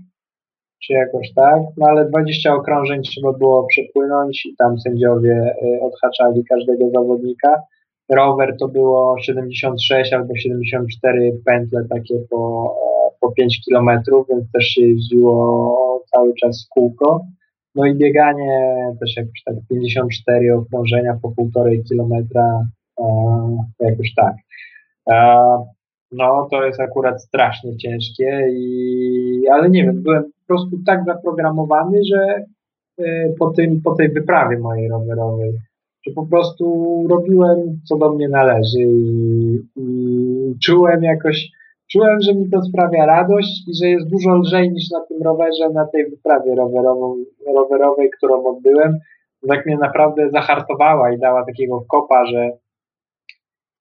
[0.84, 6.46] czy jakoś tak, no ale 20 okrążeń trzeba było przepłynąć i tam sędziowie y, odhaczali
[6.46, 7.62] każdego zawodnika
[8.10, 12.74] rower to było 76 albo 74 pętle takie po,
[13.10, 17.26] e, po 5 kilometrów, więc też się jeździło cały czas w kółko.
[17.76, 18.62] No i bieganie
[19.00, 22.68] też jakoś tak 54 okrążenia po półtorej kilometra,
[23.00, 23.06] e,
[23.80, 24.36] jakoś tak.
[25.10, 25.38] E,
[26.12, 32.00] no to jest akurat strasznie ciężkie, i, ale nie wiem, byłem po prostu tak zaprogramowany,
[32.12, 32.46] że
[33.40, 35.54] po, tym, po tej wyprawie mojej rowerowej
[36.08, 36.66] że po prostu
[37.10, 41.50] robiłem, co do mnie należy i, i czułem jakoś,
[41.92, 45.70] czułem, że mi to sprawia radość i że jest dużo lżej niż na tym rowerze,
[45.70, 46.56] na tej wyprawie
[47.56, 49.00] rowerowej, którą odbyłem.
[49.48, 52.52] Tak mnie naprawdę zahartowała i dała takiego kopa, że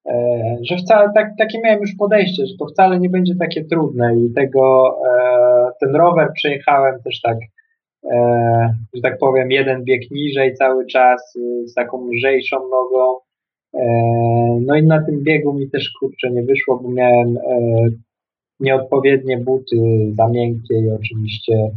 [0.07, 4.17] e, że wcale tak, takie miałem już podejście, że to wcale nie będzie takie trudne
[4.17, 7.37] i tego, e, ten rower przejechałem też tak
[8.95, 13.17] że tak powiem, jeden bieg niżej cały czas y, z taką lżejszą nogą.
[13.75, 13.83] E,
[14.67, 17.41] no i na tym biegu mi też kurczę nie wyszło, bo miałem e,
[18.61, 19.77] nieodpowiednie buty
[20.15, 21.71] za miękkie i oczywiście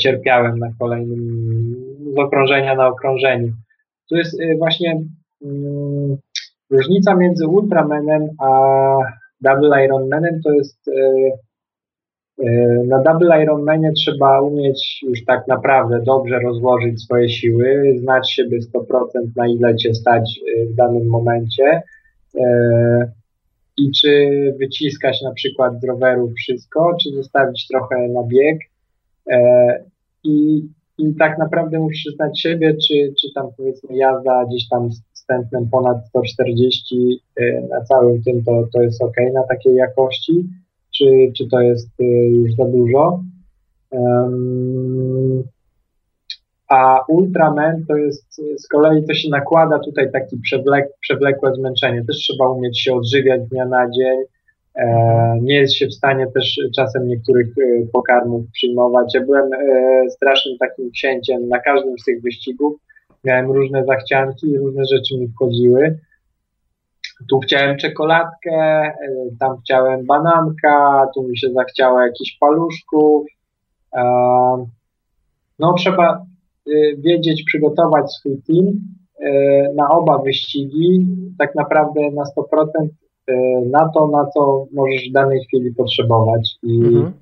[0.00, 1.20] cierpiałem na kolejnym
[2.14, 3.52] z okrążenia na okrążeniu.
[4.08, 5.02] Tu jest y, właśnie
[5.44, 6.16] mm,
[6.70, 8.48] różnica między Ultramanem a
[9.40, 11.53] Double Ironmanem to jest E,
[12.86, 19.04] na Double Ironmanie trzeba umieć już tak naprawdę dobrze rozłożyć swoje siły, znać siebie 100%
[19.36, 21.82] na ile cię stać e, w danym momencie.
[22.40, 23.12] E,
[23.76, 28.58] i czy wyciskać na przykład z roweru wszystko, czy zostawić trochę na bieg.
[30.24, 30.62] I,
[30.98, 35.68] i tak naprawdę musisz znać siebie, czy, czy tam powiedzmy jazda gdzieś tam z tętnem
[35.70, 37.20] ponad 140
[37.70, 40.48] na całym tym to, to jest ok na takiej jakości
[40.96, 43.20] czy, czy to jest y, już za dużo.
[46.68, 52.04] A Ultraman to jest z kolei to się nakłada tutaj taki przewlek, przewlekłe zmęczenie.
[52.04, 54.18] Też trzeba umieć się odżywiać dnia na dzień.
[54.76, 59.14] E, nie jest się w stanie też czasem niektórych y, pokarmów przyjmować.
[59.14, 62.76] Ja byłem e, strasznym takim księciem na każdym z tych wyścigów.
[63.24, 65.98] Miałem różne zachcianki i różne rzeczy mi wchodziły
[67.30, 68.90] tu chciałem czekoladkę,
[69.40, 73.26] tam chciałem bananka, tu mi się zachciało jakichś paluszków.
[75.58, 76.24] No trzeba
[76.98, 78.72] wiedzieć, przygotować swój team
[79.76, 81.06] na oba wyścigi,
[81.38, 82.88] tak naprawdę na 100%
[83.70, 86.50] na to, na co możesz w danej chwili potrzebować.
[86.62, 87.12] I mhm.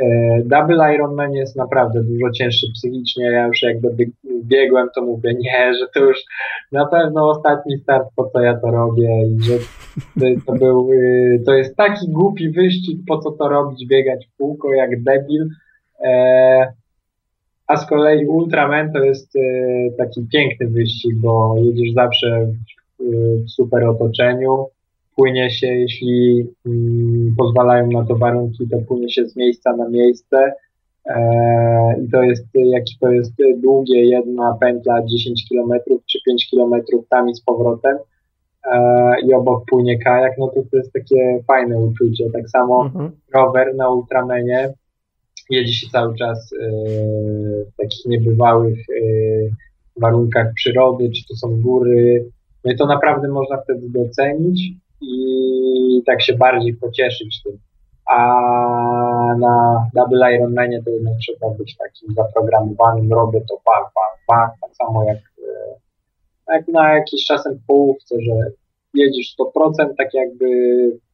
[0.00, 3.24] E, double Ironman jest naprawdę dużo cięższy psychicznie.
[3.24, 3.80] Ja już jak
[4.44, 6.18] biegłem, to mówię, nie, że to już
[6.72, 9.58] na pewno ostatni start, po co ja to robię i że
[10.46, 14.74] to był, y, to jest taki głupi wyścig, po co to robić, biegać w kółko
[14.74, 15.48] jak debil.
[16.04, 16.72] E,
[17.66, 19.40] a z kolei Ultraman to jest y,
[19.98, 22.46] taki piękny wyścig, bo jedziesz zawsze
[23.00, 24.66] w super otoczeniu,
[25.16, 30.52] płynie się, jeśli mm, pozwalają na to warunki, to płynie się z miejsca na miejsce.
[31.08, 36.82] E, I to jest, jak to jest długie, jedna pętla 10 km czy 5 km
[37.10, 37.96] tam i z powrotem
[38.72, 42.30] e, i obok płynie kajak, no to to jest takie fajne uczucie.
[42.32, 43.10] Tak samo mhm.
[43.34, 44.72] rower na Ultramenie
[45.50, 46.70] jedzie się cały czas e,
[47.64, 48.78] w takich niebywałych
[50.00, 52.30] warunkach przyrody, czy to są góry.
[52.64, 54.60] No i to naprawdę można wtedy docenić
[55.00, 57.58] i tak się bardziej pocieszyć tym.
[58.08, 58.18] A
[59.38, 64.76] na Double Ironmanie to jednak trzeba być takim zaprogramowanym, robię to pak, pak, pak, tak
[64.76, 68.32] samo jak, e, jak na jakiś czasem połówce, że
[68.94, 70.46] jedziesz 100%, tak jakby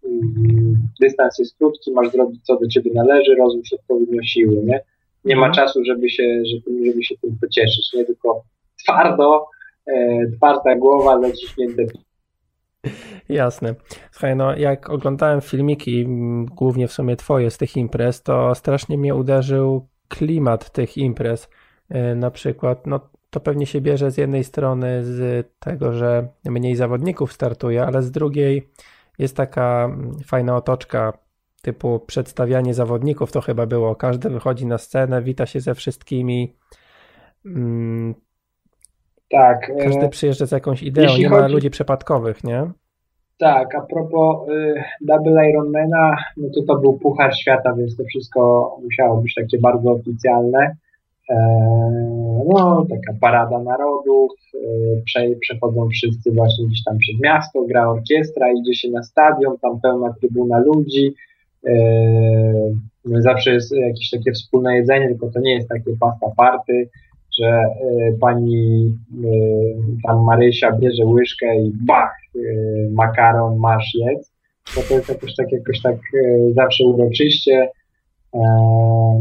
[0.04, 4.80] mm, dystans jest krótki, masz zrobić co do ciebie należy, rozłóż odpowiednio siły, nie?
[5.24, 5.52] Nie ma mhm.
[5.54, 8.04] czasu, żeby się, żeby, żeby się tym pocieszyć, nie?
[8.04, 8.42] Tylko
[8.84, 9.46] twardo,
[9.86, 11.82] e, twarda głowa, zaciśnięte
[13.28, 13.74] Jasne.
[14.10, 16.06] Słuchaj, no jak oglądałem filmiki,
[16.44, 21.48] głównie w sumie twoje z tych imprez, to strasznie mnie uderzył klimat tych imprez.
[21.88, 26.76] E, na przykład, no to pewnie się bierze z jednej strony z tego, że mniej
[26.76, 28.70] zawodników startuje, ale z drugiej
[29.18, 31.12] jest taka fajna otoczka
[31.62, 33.94] typu przedstawianie zawodników, to chyba było.
[33.94, 36.56] Każdy wychodzi na scenę, wita się ze wszystkimi.
[39.34, 39.72] Tak.
[39.78, 41.28] Każdy e, przyjeżdża z jakąś ideą, nie chodzi...
[41.28, 42.70] ma ludzi przypadkowych, nie?
[43.38, 48.70] Tak, a propos y, Double Ironmana, no to to był Puchar Świata, więc to wszystko
[48.82, 50.76] musiało być takie bardzo oficjalne.
[51.30, 51.36] E,
[52.48, 58.52] no, taka parada narodów, e, prze, przechodzą wszyscy właśnie gdzieś tam przez miasto, gra orkiestra,
[58.52, 61.14] idzie się na stadion, tam pełna trybuna ludzi.
[61.66, 61.74] E,
[63.04, 66.88] no zawsze jest jakieś takie wspólne jedzenie, tylko to nie jest takie pasta party,
[67.40, 68.94] że e, pani
[69.24, 69.28] e,
[70.06, 72.40] tam Marysia bierze łyżkę i bach, e,
[72.90, 74.32] makaron masz jedz,
[74.74, 75.96] to to jest jakoś tak, jakoś tak
[76.54, 77.68] zawsze uroczyście.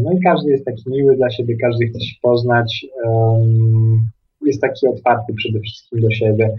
[0.03, 2.85] No i każdy jest taki miły dla siebie, każdy chce się poznać.
[4.45, 6.55] Jest taki otwarty przede wszystkim do siebie.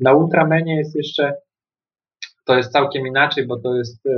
[0.00, 1.34] Na Ultramenie jest jeszcze,
[2.44, 4.08] to jest całkiem inaczej, bo to jest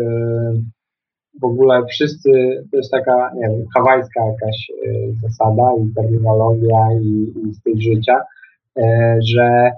[1.40, 2.30] w ogóle wszyscy,
[2.70, 8.20] to jest taka, nie wiem, hawajska jakaś e, zasada i terminologia i, i styl życia,
[8.78, 9.70] e, że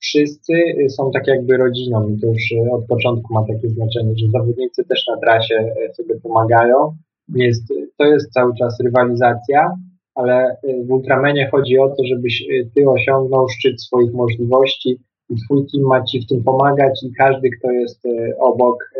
[0.00, 0.52] wszyscy
[0.88, 5.06] są tak jakby rodziną i to już od początku ma takie znaczenie, że zawodnicy też
[5.06, 6.96] na trasie e, sobie pomagają.
[7.34, 9.74] Jest, to jest cały czas rywalizacja,
[10.14, 14.98] ale w Ultramenie chodzi o to, żebyś ty osiągnął szczyt swoich możliwości
[15.30, 18.02] i twój team ma ci w tym pomagać i każdy, kto jest
[18.40, 18.90] obok,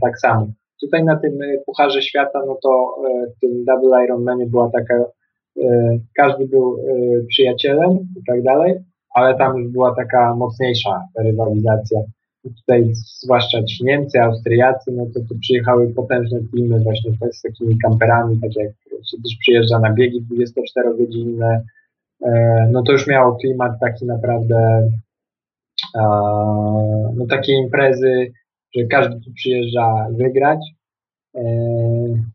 [0.00, 0.46] tak samo.
[0.82, 4.94] Tutaj na tym e, Pucharze Świata, no to e, w tym Double Ironmanie była taka,
[5.62, 6.76] e, każdy był
[7.28, 8.74] przyjacielem i tak dalej,
[9.14, 12.00] ale tam już była taka mocniejsza rywalizacja.
[12.42, 12.90] Tutaj
[13.22, 18.56] zwłaszcza ci Niemcy, Austriacy, no to tu przyjechały potężne teamy właśnie z takimi kamperami, tak
[18.56, 21.60] jak się też przyjeżdża na biegi 24-godzinne,
[22.70, 24.88] no to już miało klimat taki naprawdę,
[27.16, 28.32] no takie imprezy,
[28.76, 30.58] że każdy tu przyjeżdża wygrać
[31.34, 31.42] e,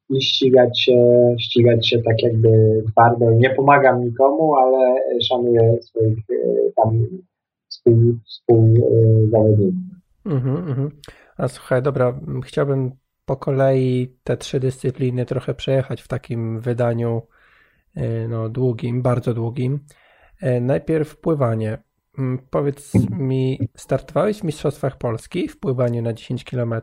[0.09, 0.95] i ścigać się,
[1.39, 3.31] ścigać się tak jakby twardo.
[3.31, 6.33] Nie pomagam nikomu, ale szanuję swoich e,
[6.75, 7.05] tam
[8.25, 9.73] współzawodników.
[10.25, 10.91] Mhm, mhm.
[11.37, 12.91] A słuchaj, dobra, chciałbym
[13.25, 17.21] po kolei te trzy dyscypliny trochę przejechać w takim wydaniu
[17.95, 19.79] e, no, długim, bardzo długim.
[20.61, 21.77] Najpierw pływanie.
[22.17, 26.73] Mm, powiedz mi, startowałeś w Mistrzostwach Polski w pływaniu na 10 km?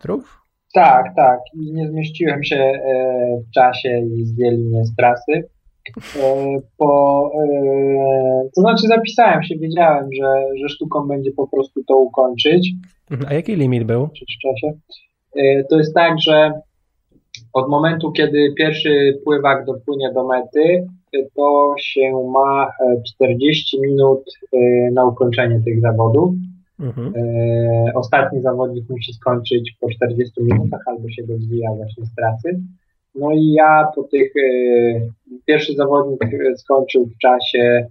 [0.74, 1.40] Tak, tak.
[1.54, 5.32] I nie zmieściłem się e, w czasie i zdjęli mnie z trasy.
[6.16, 11.96] E, po, e, to znaczy zapisałem się, wiedziałem, że, że sztuką będzie po prostu to
[11.96, 12.72] ukończyć.
[13.10, 13.30] Mhm.
[13.30, 14.06] A jaki limit był?
[14.06, 14.72] W czasie.
[15.70, 16.52] To jest tak, że
[17.52, 20.86] od momentu, kiedy pierwszy pływak dopłynie do mety,
[21.36, 22.72] to się ma
[23.06, 26.34] 40 e, minut e, na ukończenie tych zawodów.
[26.80, 27.12] Mhm.
[27.16, 32.60] E, ostatni zawodnik musi skończyć po 40 minutach albo się rozwija właśnie z trasy.
[33.14, 34.32] No i ja po tych,
[35.46, 36.20] pierwszy zawodnik
[36.56, 37.86] skończył w czasie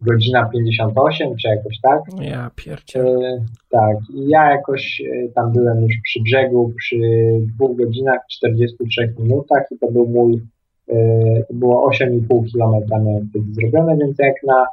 [0.00, 2.00] godzina 58 czy jakoś tak.
[2.20, 3.00] Ja pierdzie.
[3.00, 5.02] E, tak, i ja jakoś
[5.34, 6.96] tam byłem już przy brzegu przy
[7.54, 10.40] dwóch godzinach 43 minutach i to był mój,
[11.48, 12.74] to było 8,5 km
[13.30, 14.66] wtedy zrobione, więc jak na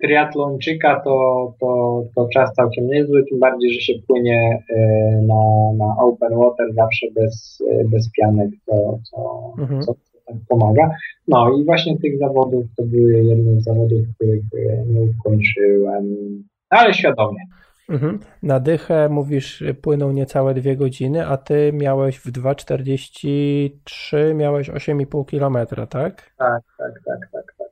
[0.00, 4.62] triatlonczyka to, to, to czas całkiem niezły, tym bardziej, że się płynie
[5.22, 9.82] na, na open water zawsze bez, bez pianek, to, co, mhm.
[9.82, 9.94] co
[10.26, 10.90] tak pomaga.
[11.28, 14.42] No i właśnie tych zawodów to były jedne z zawodów, których
[14.86, 16.04] nie ukończyłem,
[16.70, 17.40] ale świadomie.
[17.88, 18.18] Mhm.
[18.42, 25.56] Na dychę mówisz, płynął niecałe dwie godziny, a ty miałeś w 2,43, miałeś 8,5 km,
[25.88, 26.32] tak?
[26.38, 27.68] Tak, tak, tak, tak, tak.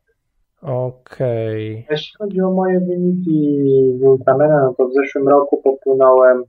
[0.62, 1.72] Okej.
[1.72, 1.84] Okay.
[1.90, 3.58] Jeśli chodzi o moje wyniki
[3.98, 6.44] z Ultramana, no to w zeszłym roku popłynąłem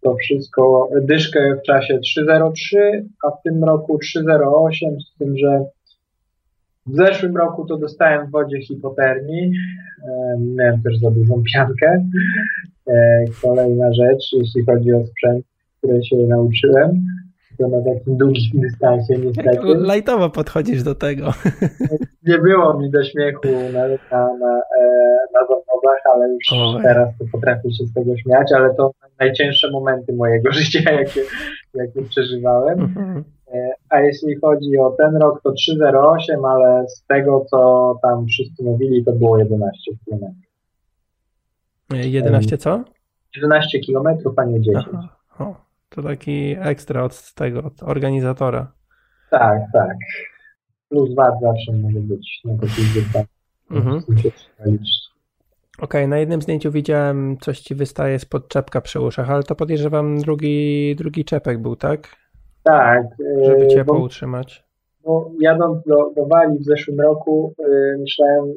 [0.00, 2.78] to wszystko, dyszkę w czasie 3.03,
[3.24, 5.64] a w tym roku 3.08, z tym, że
[6.86, 9.52] w zeszłym roku to dostałem w wodzie hipotermii,
[10.38, 12.08] miałem też za dużą piankę.
[12.88, 15.46] E, kolejna rzecz, jeśli chodzi o sprzęt,
[15.78, 17.04] który się nauczyłem,
[17.58, 19.58] to na takim długim dystansie niestety.
[19.64, 21.32] Lajtowo podchodzisz do tego.
[22.28, 27.24] Nie było mi do śmiechu na, na, na, e, na zawodach, ale już teraz to
[27.32, 31.20] potrafię się z tego śmiać, ale to najcięższe momenty mojego życia, jakie,
[31.74, 32.80] jakie przeżywałem.
[32.80, 33.24] Mhm.
[33.96, 39.04] A jeśli chodzi o ten rok, to 3,08, ale z tego, co tam wszyscy mówili,
[39.04, 40.20] to było 11 km.
[41.90, 42.84] 11 co?
[43.36, 44.86] 11 km, a nie 10.
[45.38, 45.54] O,
[45.88, 48.72] to taki ekstra od tego, od organizatora.
[49.30, 49.96] Tak, tak.
[50.88, 53.26] Plus VAT zawsze może być na dystansach.
[53.70, 54.02] Mhm.
[54.06, 54.84] Okej,
[55.78, 60.18] okay, na jednym zdjęciu widziałem, coś ci wystaje spod czepka przy uszach, ale to podejrzewam
[60.18, 62.25] drugi, drugi czepek był, tak?
[62.66, 63.06] Tak.
[63.42, 64.64] Żeby ciepło bo, utrzymać.
[65.04, 68.54] Bo jadąc do, do Walii w zeszłym roku, yy, myślałem,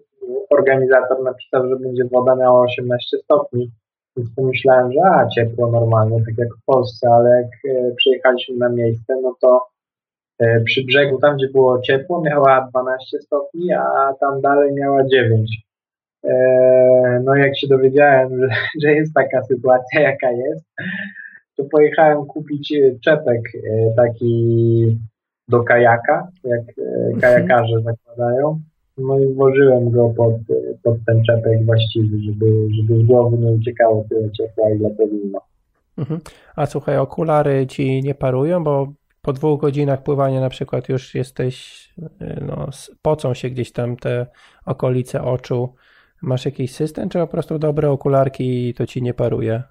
[0.50, 3.72] organizator napisał, że będzie woda miała 18 stopni,
[4.18, 8.70] więc pomyślałem, że a, ciepło normalnie, tak jak w Polsce, ale jak yy, przyjechaliśmy na
[8.70, 9.68] miejsce, no to
[10.40, 15.70] yy, przy brzegu, tam gdzie było ciepło, miała 12 stopni, a tam dalej miała 9.
[16.24, 18.48] E, no jak się dowiedziałem, że,
[18.84, 20.66] że jest taka sytuacja, jaka jest,
[21.60, 25.00] to pojechałem kupić e, czepek e, taki
[25.48, 27.20] do kajaka, jak mhm.
[27.22, 28.60] kajakarze zakładają.
[28.98, 30.34] No i włożyłem go pod,
[30.84, 35.42] pod ten czepek właściwy, żeby, żeby z głowy nie uciekało tyle ciepła, ile powinno.
[35.98, 36.20] Mhm.
[36.56, 41.88] A słuchaj, okulary ci nie parują, bo po dwóch godzinach pływania na przykład już jesteś,
[42.48, 42.70] no,
[43.02, 44.28] pocą się gdzieś tam te
[44.66, 45.74] okolice oczu.
[46.22, 49.64] Masz jakiś system, czy po prostu dobre okularki to ci nie paruje?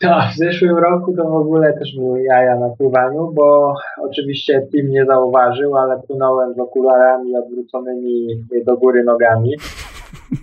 [0.00, 4.88] Tak, w zeszłym roku to w ogóle też były jaja na pływaniu, bo oczywiście team
[4.88, 9.54] nie zauważył, ale płynąłem z okularami odwróconymi do góry nogami.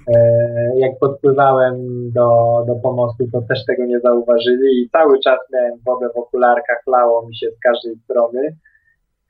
[0.07, 1.75] E, jak podpływałem
[2.11, 6.83] do, do pomostu, to też tego nie zauważyli i cały czas miałem wodę w okularkach,
[6.87, 8.55] lało mi się z każdej strony.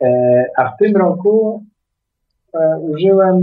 [0.01, 1.63] E, a w tym roku
[2.53, 3.41] E, użyłem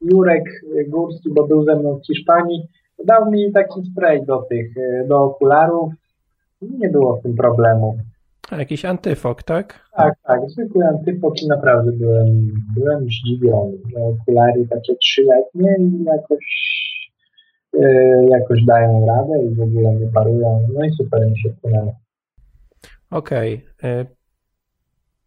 [0.00, 0.44] Jurek
[0.88, 2.68] Górski, bo był ze mną w Hiszpanii,
[3.04, 4.74] dał mi taki spray do tych,
[5.08, 5.92] do okularów.
[6.62, 7.98] Nie było z tym problemu.
[8.50, 9.88] A jakiś antyfok, tak?
[9.96, 16.46] Tak, tak, zwykły antyfok i naprawdę byłem, byłem zdziwiony, że okulary takie trzyletnie i jakoś,
[18.30, 20.68] jakoś dają radę i w ogóle nie parują.
[20.74, 21.94] No i super mi się płynęło.
[23.10, 23.64] Okej.
[23.78, 24.06] Okay.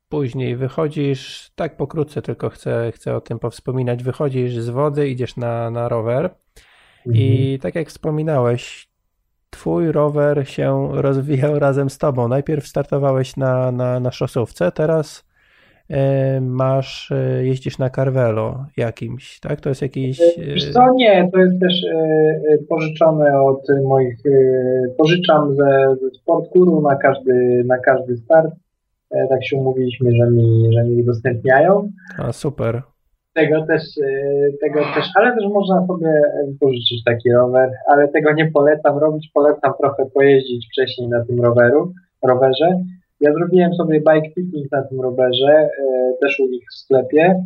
[0.10, 5.72] Później wychodzisz, tak pokrótce tylko chcę, chcę o tym powspominać, wychodzisz z wody, idziesz na,
[5.72, 7.16] na rower mhm.
[7.16, 8.89] i tak jak wspominałeś,
[9.50, 12.28] twój rower się rozwijał razem z tobą.
[12.28, 15.26] Najpierw startowałeś na, na, na szosówce, teraz
[15.90, 19.62] e, masz, e, jeździsz na Carvelo jakimś, tak?
[19.62, 20.22] To jest jakiś...
[20.22, 21.74] E, wiesz co, nie, to jest też
[22.70, 24.18] pożyczone od moich,
[24.98, 28.52] pożyczam ze, ze Sportkuru na każdy, na każdy start
[29.30, 31.92] tak się umówiliśmy, że mi, że mi udostępniają.
[32.18, 32.82] A super.
[33.34, 34.12] Tego też, e,
[34.62, 36.22] tego też, ale też można sobie
[36.60, 41.94] pożyczyć taki rower, ale tego nie polecam robić, polecam trochę pojeździć wcześniej na tym roweru,
[42.24, 42.84] rowerze.
[43.22, 45.70] Ja zrobiłem sobie bike fitting na tym rowerze, e,
[46.22, 47.44] też u nich w sklepie.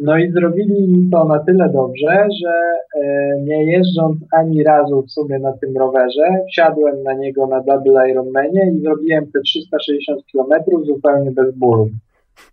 [0.00, 2.52] No i zrobili to na tyle dobrze, że
[3.00, 8.10] e, nie jeżdżąc ani razu w sumie na tym rowerze, wsiadłem na niego na Double
[8.10, 11.88] Ironmanie i zrobiłem te 360 km zupełnie bez bólu.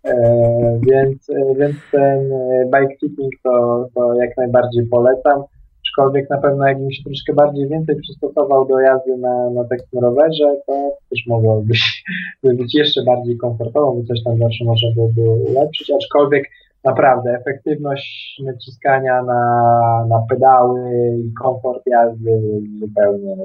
[0.04, 5.44] E, więc, e, więc ten e, bike fitting to, to jak najbardziej polecam.
[5.82, 10.56] Aczkolwiek na pewno jakbym się troszkę bardziej więcej przystosował do jazdy na, na takim rowerze,
[10.66, 15.90] to też mogłoby być, być jeszcze bardziej komfortowo, bo coś tam zawsze można byłoby ulepszyć.
[15.90, 16.44] Aczkolwiek
[16.84, 20.80] naprawdę efektywność naciskania na, na pedały
[21.18, 22.40] i komfort jazdy
[22.80, 23.36] zupełnie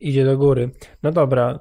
[0.00, 0.70] idzie do góry.
[1.02, 1.58] No dobra,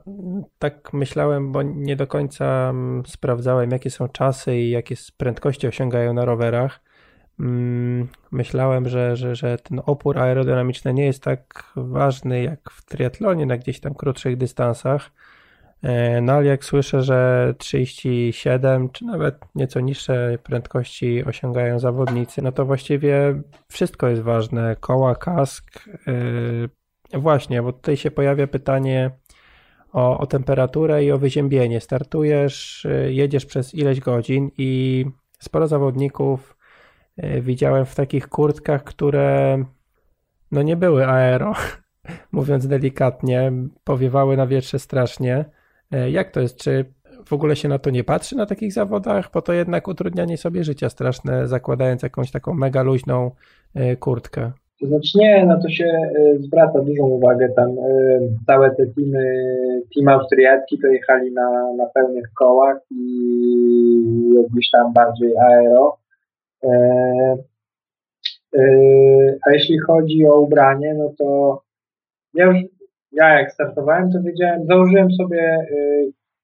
[0.59, 6.13] tak myślałem, bo nie do końca mm, sprawdzałem, jakie są czasy i jakie prędkości osiągają
[6.13, 6.79] na rowerach.
[7.39, 13.45] Mm, myślałem, że, że, że ten opór aerodynamiczny nie jest tak ważny jak w triatlonie
[13.45, 15.11] na gdzieś tam krótszych dystansach.
[15.83, 22.51] E, no ale jak słyszę, że 37 czy nawet nieco niższe prędkości osiągają zawodnicy, no
[22.51, 24.75] to właściwie wszystko jest ważne.
[24.79, 26.11] Koła, kask, e,
[27.13, 29.11] Właśnie, bo tutaj się pojawia pytanie
[29.93, 31.81] o, o temperaturę i o wyziębienie.
[31.81, 35.05] Startujesz, e, jedziesz przez ileś godzin i
[35.39, 36.57] sporo zawodników
[37.41, 39.57] widziałem w takich kurtkach, które
[40.51, 41.53] no nie były aero,
[42.31, 43.51] mówiąc delikatnie,
[43.83, 45.45] powiewały na wietrze strasznie.
[45.91, 46.57] E, jak to jest?
[46.57, 46.93] Czy
[47.25, 49.29] w ogóle się na to nie patrzy na takich zawodach?
[49.33, 53.31] Bo to jednak utrudnianie sobie życia straszne, zakładając jakąś taką mega luźną
[53.99, 54.51] kurtkę.
[54.83, 57.49] To znaczy nie, na to się e, zwraca dużą uwagę.
[57.49, 57.69] Tam
[58.47, 59.45] całe te teamy,
[59.95, 65.97] team austriacki to jechali na, na pełnych kołach i gdzieś tam bardziej aero.
[69.47, 71.61] A jeśli chodzi o ubranie, no to
[72.33, 72.57] ja już
[73.11, 75.67] ja jak startowałem, to wiedziałem, założyłem sobie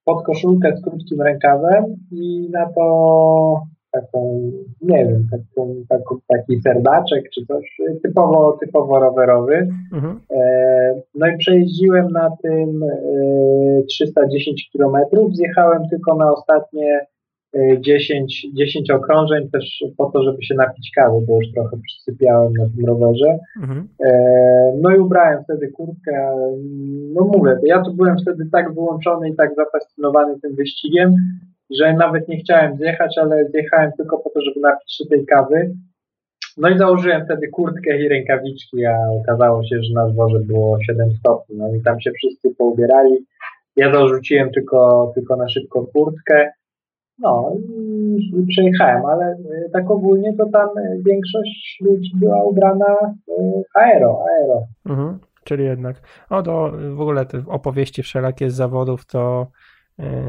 [0.05, 3.61] podkoszulkę z krótkim rękawem i na to
[3.91, 9.67] taką, nie wiem, taką, taką, taki serdaczek czy coś typowo, typowo rowerowy.
[9.93, 10.19] Mhm.
[10.31, 12.83] E, no i przejeździłem na tym
[13.87, 14.95] 310 km,
[15.33, 17.05] zjechałem tylko na ostatnie
[17.79, 22.65] 10, 10 okrążeń też po to, żeby się napić kawy, bo już trochę przysypiałem na
[22.65, 23.37] tym rowerze.
[23.61, 23.87] Mhm.
[24.05, 26.35] E, no i ubrałem wtedy kurtkę.
[27.13, 31.15] No mówię, ja tu byłem wtedy tak wyłączony i tak zafascynowany tym wyścigiem,
[31.77, 35.75] że nawet nie chciałem zjechać, ale zjechałem tylko po to, żeby napić się tej kawy.
[36.57, 41.11] No i założyłem wtedy kurtkę i rękawiczki, a okazało się, że na dworze było 7
[41.11, 41.57] stopni.
[41.57, 43.25] No i tam się wszyscy poubierali.
[43.75, 46.51] Ja zarzuciłem tylko, tylko na szybko kurtkę
[47.19, 47.51] no
[48.33, 54.25] i, przejechałem, ale y, tak ogólnie to tam y, większość ludzi była ubrana y, aero,
[54.29, 54.67] aero.
[54.85, 56.01] Mhm, czyli jednak.
[56.29, 59.47] O, do w ogóle te opowieści wszelakie z zawodów to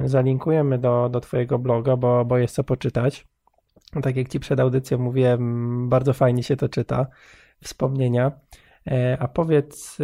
[0.05, 3.27] zalinkujemy do, do Twojego bloga, bo, bo jest co poczytać.
[4.03, 7.07] Tak jak Ci przed audycją mówiłem, bardzo fajnie się to czyta,
[7.63, 8.33] wspomnienia.
[8.91, 9.99] E, a powiedz,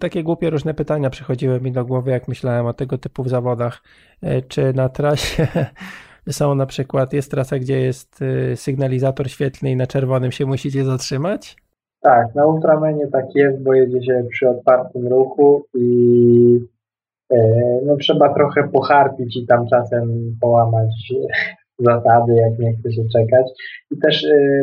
[0.00, 3.82] takie głupie różne pytania przychodziły mi do głowy, jak myślałem o tego typu zawodach.
[4.22, 5.46] E, czy na trasie
[6.30, 10.84] są na przykład, jest trasa, gdzie jest e, sygnalizator świetlny i na czerwonym się musicie
[10.84, 11.56] zatrzymać?
[12.00, 16.77] Tak, na Ultramenie tak jest, bo jedzie się przy otwartym ruchu i e,
[17.86, 21.12] no, trzeba trochę pocharpić i tam czasem połamać
[21.78, 23.46] zasady, jak nie chce się czekać.
[23.90, 24.22] I też,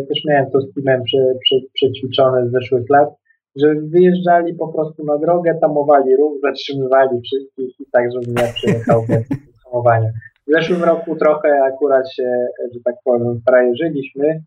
[0.09, 3.09] też miałem to z teamem prze, prze, przećwiczone z zeszłych lat,
[3.55, 9.01] że wyjeżdżali po prostu na drogę, tamowali ruch, zatrzymywali wszystkich i tak, żeby nie przejechał
[9.09, 9.27] bez
[9.63, 10.09] hamowania.
[10.47, 14.43] W zeszłym roku trochę akurat się, że tak powiem, frajerzyliśmy,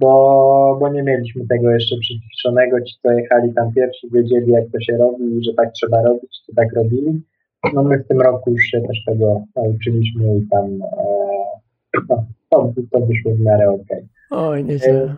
[0.00, 2.80] bo, bo nie mieliśmy tego jeszcze przyciszonego.
[2.80, 6.42] Ci, co jechali tam pierwsi, wiedzieli, jak to się robi i że tak trzeba robić,
[6.46, 7.22] to tak robili.
[7.74, 12.72] No my w tym roku już się też tego nauczyliśmy i tam e, no, to,
[12.90, 14.06] to wyszło w miarę okej.
[14.30, 14.48] Okay.
[14.48, 14.92] Oj, nieźle.
[14.92, 15.16] E,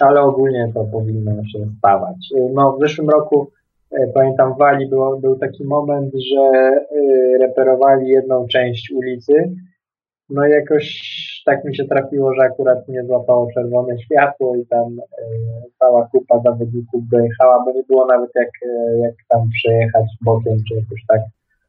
[0.00, 2.16] ale ogólnie to powinno się stawać.
[2.36, 3.50] Y, no, w zeszłym roku
[4.14, 6.72] pamiętam w Walii było, był taki moment, że
[7.40, 9.32] reperowali jedną część ulicy.
[10.30, 11.02] No jakoś
[11.46, 14.96] tak mi się trafiło, że akurat nie złapało czerwone światło i tam
[15.78, 18.50] cała kupa zawodników dojechała, bo nie było nawet jak,
[19.02, 21.20] jak tam przejechać bokiem czy jakoś tak.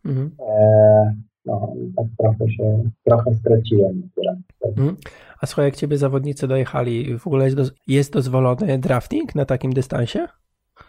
[0.05, 0.31] Mhm.
[0.49, 1.13] E,
[1.45, 4.37] no i tak trochę się, trochę straciłem akurat.
[4.65, 4.97] Mhm.
[5.41, 9.73] A słuchaj, jak ciebie zawodnicy dojechali, w ogóle jest, do, jest dozwolony drafting na takim
[9.73, 10.27] dystansie?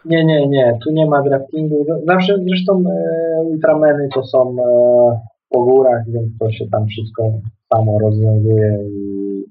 [0.05, 1.85] Nie, nie, nie, tu nie ma draftingu.
[2.07, 7.31] Zawsze zresztą e, ultrameny to są e, po górach, więc to się tam wszystko
[7.73, 9.43] samo rozwiązuje i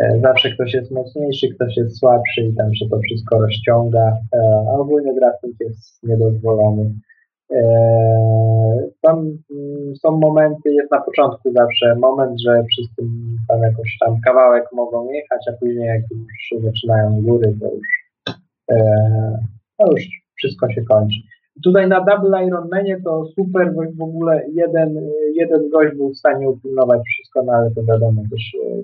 [0.00, 4.38] e, zawsze ktoś jest mocniejszy, ktoś jest słabszy i tam się to wszystko rozciąga, e,
[4.68, 5.12] a ogólnie
[5.60, 6.94] jest niedozwolony.
[7.50, 9.18] Eee, tam
[9.50, 13.02] mm, są momenty, jest na początku zawsze moment, że wszyscy
[13.48, 17.88] tam jakoś tam kawałek mogą jechać, a później jak już zaczynają góry, to już,
[19.78, 20.02] to już
[20.36, 21.18] wszystko się kończy.
[21.64, 26.50] Tutaj na Double Ironmanie to super, bo w ogóle jeden, jeden gość był w stanie
[26.50, 28.82] upilnować wszystko, no ale to wiadomo, też e,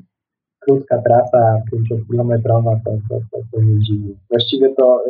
[0.60, 4.16] krótka trasa, 5-kilometrowa, to, to, to, to nie dziwi.
[4.30, 5.04] Właściwie to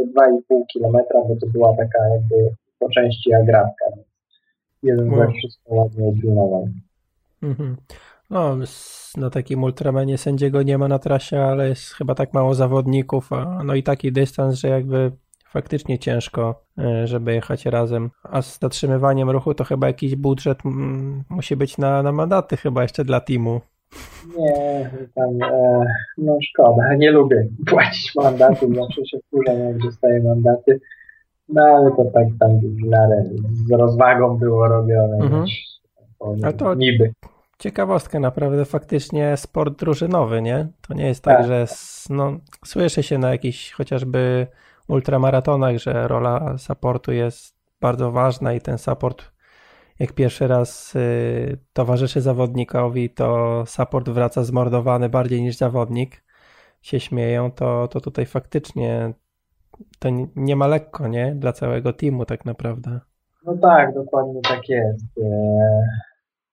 [0.50, 3.84] 2,5 kilometra, bo to była taka jakby po części agrawka.
[4.82, 5.30] Jeden no.
[5.30, 6.68] wszystko ładnie opilnował.
[7.42, 7.76] Mhm.
[8.30, 8.56] No,
[9.16, 13.64] na takim ultramenie sędziego nie ma na trasie, ale jest chyba tak mało zawodników, a
[13.64, 15.12] no i taki dystans, że jakby
[15.54, 18.10] faktycznie ciężko, e, żeby jechać razem.
[18.22, 20.58] A z zatrzymywaniem ruchu to chyba jakiś budżet
[21.28, 23.60] musi być na, na mandaty chyba jeszcze dla teamu.
[24.38, 25.84] Nie, tam, e,
[26.18, 30.80] no szkoda, nie lubię płacić mandatów, zawsze się wkurzam jak dostaję mandaty,
[31.48, 32.50] no ale to tak tam
[32.86, 35.44] miarę z rozwagą było robione, mhm.
[36.44, 37.12] A to niby.
[37.58, 40.66] Ciekawostka naprawdę, faktycznie sport drużynowy, nie?
[40.88, 41.46] To nie jest tak, tak.
[41.46, 41.66] że
[42.10, 42.32] no,
[42.64, 44.46] słyszy się na jakichś chociażby
[44.88, 49.34] ultramaratonach, że rola supportu jest bardzo ważna i ten support
[49.98, 56.24] jak pierwszy raz y, towarzyszy zawodnikowi, to support wraca zmordowany bardziej niż zawodnik.
[56.82, 59.12] Się śmieją, to, to tutaj faktycznie
[59.98, 61.34] to nie, nie ma lekko, nie?
[61.34, 63.00] Dla całego teamu tak naprawdę.
[63.46, 65.04] No tak, dokładnie tak jest.
[65.22, 65.82] E,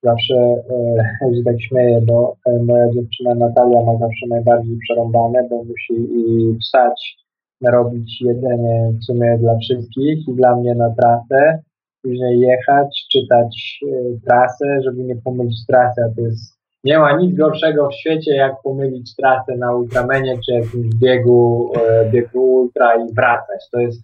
[0.04, 5.64] zawsze e, się tak śmieję, bo e, moja dziewczyna Natalia ma zawsze najbardziej przerąbane, bo
[5.64, 7.18] musi i wstać,
[7.62, 11.60] robić jedzenie w sumie dla wszystkich i dla mnie na trasę,
[12.02, 17.38] później jechać, czytać e, trasę, żeby nie pomylić trasy, a to jest nie ma nic
[17.38, 21.72] gorszego w świecie, jak pomylić trasę na ultramenie czy jakimś biegu,
[22.12, 23.70] biegu ultra i wracać.
[23.72, 24.02] To jest,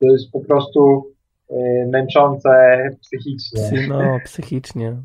[0.00, 1.04] to jest po prostu
[1.86, 2.50] męczące
[3.00, 3.88] psychicznie.
[3.88, 4.96] No, psychicznie.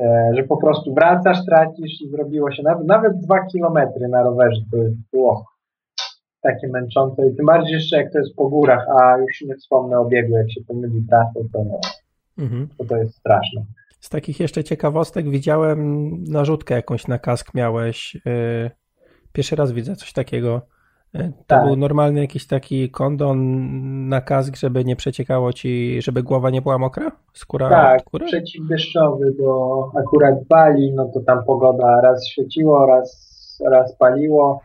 [0.00, 4.60] E, że po prostu wracasz, tracisz i zrobiło się nawet, nawet dwa kilometry na rowerze,
[4.70, 5.44] to jest było
[6.42, 9.98] takie męczące i tym bardziej jeszcze jak to jest po górach, a już nie wspomnę
[9.98, 11.64] o biegu, jak się pomyli trasę, to,
[12.38, 12.68] mhm.
[12.78, 13.64] to, to jest straszne.
[14.00, 18.16] Z takich jeszcze ciekawostek widziałem narzutkę jakąś na kask miałeś.
[18.26, 18.70] Y,
[19.32, 20.60] pierwszy raz widzę coś takiego.
[21.14, 21.64] E, to tak.
[21.66, 23.38] był normalny jakiś taki kondon
[24.08, 27.12] na kask, żeby nie przeciekało ci, żeby głowa nie była mokra?
[27.32, 34.60] Skóra tak, przeciwdeszczowy, bo akurat pali, no to tam pogoda raz świeciło, raz, raz paliło,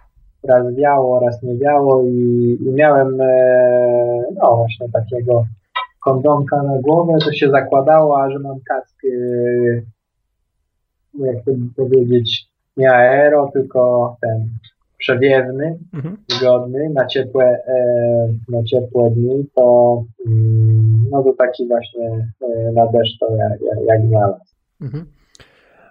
[0.48, 5.46] raz wiało, raz nie wiało i, i miałem e, no właśnie takiego
[6.06, 9.82] kondonka na głowę, to się zakładało, a że mam kask e,
[11.26, 14.50] jak to powiedzieć, nie aero, tylko ten
[14.98, 16.18] przewiewny, mhm.
[16.30, 22.08] wygodny na ciepłe, e, na ciepłe dni, to mm, no to taki właśnie
[22.42, 24.54] e, na deszcz to jak, jak znalazł.
[24.82, 25.06] Mhm.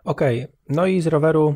[0.05, 0.57] Okej, okay.
[0.69, 1.55] no i z roweru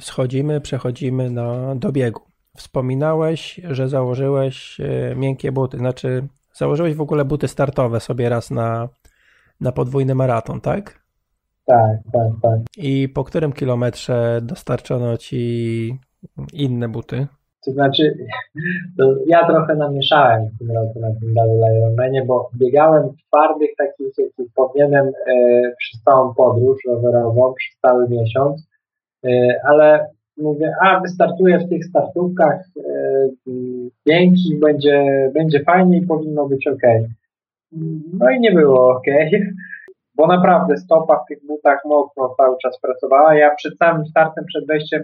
[0.00, 2.29] schodzimy, przechodzimy na, do biegu.
[2.56, 8.88] Wspominałeś, że założyłeś e, miękkie buty, znaczy założyłeś w ogóle buty startowe sobie raz na,
[9.60, 11.00] na podwójny maraton, tak?
[11.66, 12.60] Tak, tak, tak.
[12.76, 15.98] I po którym kilometrze dostarczono ci
[16.52, 17.26] inne buty?
[17.64, 18.14] To znaczy,
[18.98, 23.70] to ja trochę namieszałem w tym roku na tym Double Ironmanie, bo biegałem w twardych
[23.78, 25.12] takich, jakich powinienem e,
[25.78, 28.68] przez całą podróż rowerową, przez cały miesiąc,
[29.24, 33.28] e, ale mówię, a wystartuję w tych startówkach, e,
[34.06, 36.82] dzięki, będzie, będzie fajnie i powinno być ok.
[38.12, 39.06] No i nie było ok,
[40.16, 43.34] bo naprawdę stopa w tych butach mocno cały czas pracowała.
[43.34, 45.02] Ja przed samym startem, przed wejściem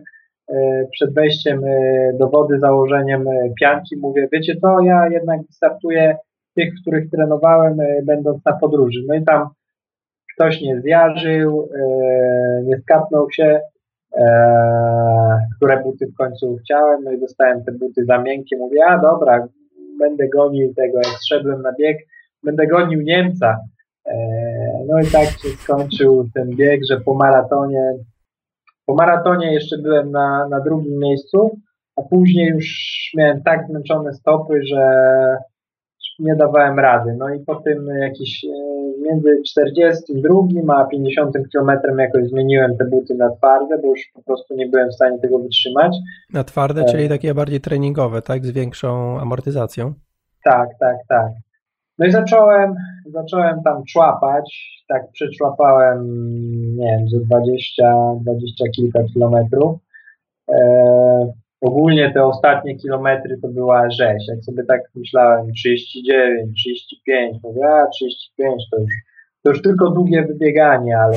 [0.49, 3.25] E, przed wejściem e, do wody, założeniem
[3.61, 6.17] pianki, mówię, wiecie co, ja jednak startuję
[6.55, 9.05] tych, których trenowałem, będąc na podróży.
[9.07, 9.49] No i tam
[10.35, 11.69] ktoś nie zjarzył,
[12.65, 13.61] nie skapnął się,
[15.57, 18.57] które buty w końcu chciałem, no i dostałem te buty za miękkie.
[18.57, 19.49] Mówię, a dobra,
[19.99, 21.99] będę gonił tego, jak zszedłem na bieg,
[22.43, 23.61] będę gonił Niemca.
[24.89, 27.93] No i tak się skończył ten bieg, że po maratonie
[28.87, 31.59] po maratonie jeszcze byłem na, na drugim miejscu,
[31.97, 32.67] a później już
[33.17, 34.83] miałem tak zmęczone stopy, że
[36.19, 37.15] nie dawałem rady.
[37.19, 38.76] No i po tym jakieś e,
[39.07, 44.55] między 42 a 50 kilometrem jakoś zmieniłem te buty na twarde, bo już po prostu
[44.55, 45.97] nie byłem w stanie tego wytrzymać.
[46.33, 46.85] Na twarde, e...
[46.85, 48.47] czyli takie bardziej treningowe, tak?
[48.47, 49.95] Z większą amortyzacją?
[50.45, 51.33] Tak, tak, tak.
[51.99, 52.75] No i zacząłem,
[53.07, 56.07] zacząłem tam człapać, tak przeczłapałem,
[56.77, 59.79] nie wiem, ze 20, 20 kilka kilometrów.
[60.49, 64.29] E, ogólnie te ostatnie kilometry to była rzeź.
[64.29, 68.91] Jak sobie tak myślałem, 39, 35, mówię, a 35 to już,
[69.43, 71.17] to już tylko długie wybieganie, ale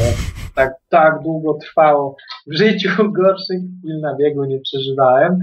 [0.56, 2.16] tak, tak długo trwało.
[2.48, 5.40] W życiu gorszych chwil na biegu nie przeżywałem.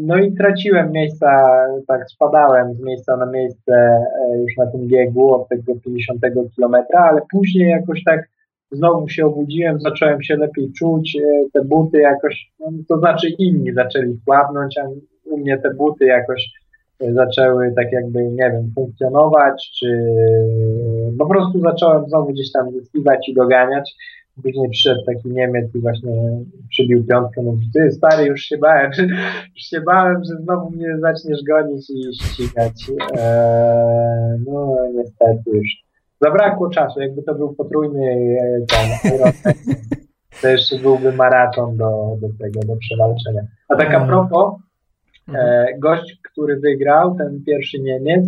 [0.00, 1.28] No i traciłem miejsca,
[1.88, 6.20] tak spadałem z miejsca na miejsce e, już na tym biegu od tego 50
[6.54, 8.28] kilometra, ale później jakoś tak
[8.72, 13.72] znowu się obudziłem, zacząłem się lepiej czuć, e, te buty jakoś, no, to znaczy inni
[13.72, 14.88] zaczęli słabnąć, a
[15.24, 16.50] u mnie te buty jakoś
[17.00, 20.02] e, zaczęły tak jakby, nie wiem, funkcjonować, czy
[21.18, 23.94] po prostu zacząłem znowu gdzieś tam zyskiwać i doganiać.
[24.42, 26.12] Później przyszedł taki Niemiec i właśnie
[26.70, 28.90] przybił piątkę, mówi, ty stary, już się bałem,
[29.56, 32.90] już się bałem, że znowu mnie zaczniesz gonić i ścigać.
[32.90, 35.91] Eee, no niestety już
[36.22, 39.12] zabrakło czasu, jakby to był potrójny e, ten
[40.42, 43.42] to jeszcze byłby maraton do, do tego, do przewalczenia.
[43.68, 44.06] A tak a mhm.
[44.06, 44.54] propos,
[45.28, 45.80] e, mhm.
[45.80, 48.26] gość, który wygrał, ten pierwszy Niemiec,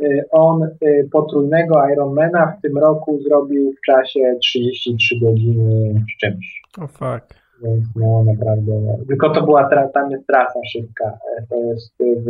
[0.00, 0.68] e, on
[1.12, 6.62] potrójnego Ironmana w tym roku zrobił w czasie 33 godziny z czymś.
[6.78, 7.42] O oh fuck.
[7.62, 8.72] Więc no naprawdę.
[9.08, 11.18] Tylko to była tam jest trasa szybka.
[11.50, 12.26] To jest w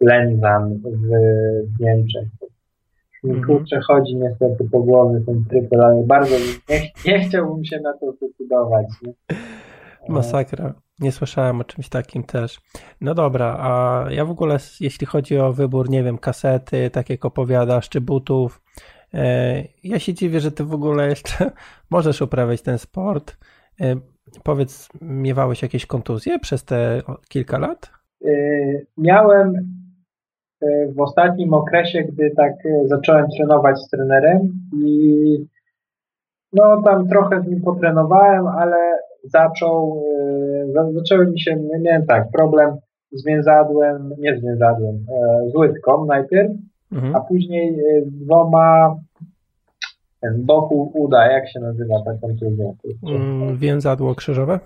[0.00, 2.39] Lenzan w Niemczech.
[3.24, 3.46] Mi mhm.
[3.46, 6.34] kurczę chodzi niestety po głowie ten trypel, ale bardzo
[6.68, 8.86] nie, nie chciałbym się na to zdecydować.
[9.02, 9.12] Nie?
[10.08, 10.74] Masakra.
[10.98, 12.60] Nie słyszałem o czymś takim też.
[13.00, 17.24] No dobra, a ja w ogóle, jeśli chodzi o wybór, nie wiem, kasety, tak jak
[17.24, 18.62] opowiadasz, czy butów,
[19.14, 21.50] e, ja się dziwię, że ty w ogóle jeszcze
[21.90, 23.36] możesz uprawiać ten sport.
[23.80, 23.96] E,
[24.42, 27.90] powiedz, miewałeś jakieś kontuzje przez te kilka lat?
[28.24, 28.30] E,
[28.98, 29.79] miałem
[30.96, 34.52] w ostatnim okresie, gdy tak e, zacząłem trenować z trenerem
[34.84, 35.46] i
[36.52, 38.76] no tam trochę z nim potrenowałem, ale
[39.24, 40.02] zaczął,
[40.76, 42.76] e, zaczęły mi się, miałem tak, problem
[43.12, 46.50] z więzadłem, nie z więzadłem, e, z łydką najpierw,
[46.92, 47.16] mhm.
[47.16, 48.96] a później z dwoma
[50.22, 52.64] z boku uda, jak się nazywa ta kontuzja?
[53.08, 54.60] Mm, więzadło krzyżowe?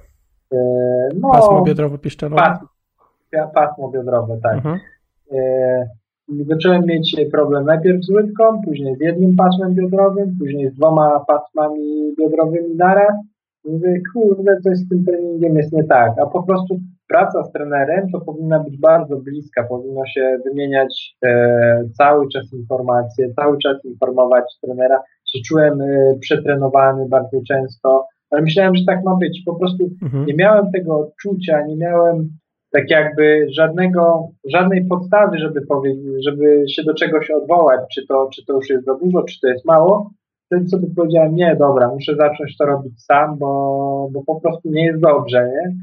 [1.21, 2.37] No, pasmo biodrowo-piszczelowe?
[2.37, 2.59] Pas,
[3.55, 4.55] pasmo biodrowe, tak.
[4.55, 4.79] Mhm.
[5.35, 5.87] E,
[6.29, 12.15] zacząłem mieć problem najpierw z łydką, później z jednym pasmem biodrowym, później z dwoma pasmami
[12.19, 13.15] biodrowymi naraz.
[13.65, 16.13] Mówię, kurde, coś z tym treningiem jest nie tak.
[16.23, 16.79] A po prostu
[17.09, 23.35] praca z trenerem to powinna być bardzo bliska, powinno się wymieniać e, cały czas informacje,
[23.35, 25.03] cały czas informować trenera.
[25.27, 29.43] Się czułem e, przetrenowany bardzo często, ale myślałem, że tak ma być.
[29.47, 30.27] Po prostu mhm.
[30.27, 32.29] nie miałem tego odczucia, nie miałem
[32.75, 38.45] tak jakby żadnego, żadnej podstawy, żeby powiedzieć, żeby się do czegoś odwołać, czy to, czy
[38.47, 40.11] to już jest za dużo, czy to jest mało,
[40.47, 44.87] wtedy sobie powiedziałem, nie, dobra, muszę zacząć to robić sam, bo, bo po prostu nie
[44.87, 45.77] jest dobrze, nie?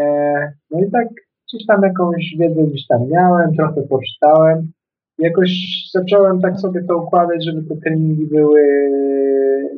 [0.00, 1.08] E, no i tak
[1.48, 4.72] gdzieś tam jakąś wiedzę gdzieś tam miałem, trochę poczytałem,
[5.18, 5.50] jakoś
[5.92, 8.62] zacząłem tak sobie to układać, żeby te treningi były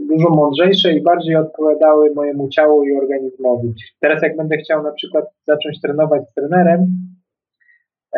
[0.09, 3.75] dużo mądrzejsze i bardziej odpowiadały mojemu ciału i organizmowi.
[4.01, 6.87] Teraz jak będę chciał na przykład zacząć trenować z trenerem,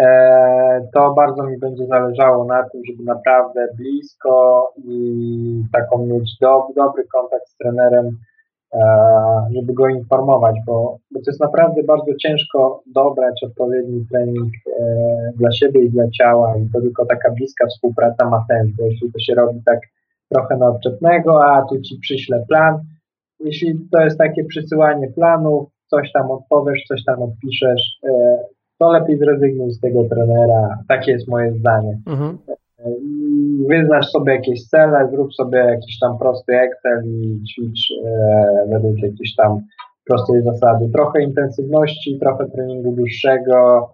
[0.03, 6.66] e, to bardzo mi będzie zależało na tym, żeby naprawdę blisko i taką mieć do,
[6.77, 8.07] dobry kontakt z trenerem,
[8.75, 8.81] e,
[9.55, 15.51] żeby go informować, bo, bo to jest naprawdę bardzo ciężko dobrać odpowiedni trening e, dla
[15.53, 19.35] siebie i dla ciała i to tylko taka bliska współpraca ma sens, jeśli to się
[19.35, 19.81] robi tak
[20.33, 22.78] trochę na odczepnego, a tu ci przyślę plan.
[23.41, 28.39] Jeśli to jest takie przysyłanie planów, coś tam odpowiesz, coś tam odpiszesz, e,
[28.78, 30.78] to lepiej zrezygnuj z tego trenera.
[30.89, 31.99] Takie jest moje zdanie.
[32.07, 32.39] Mhm.
[32.49, 32.55] E,
[33.68, 39.35] wyznacz sobie jakieś cele, zrób sobie jakiś tam prosty Excel i ćwicz e, według jakiejś
[39.37, 39.61] tam
[40.09, 40.91] prostej zasady.
[40.93, 43.91] Trochę intensywności, trochę treningu dłuższego,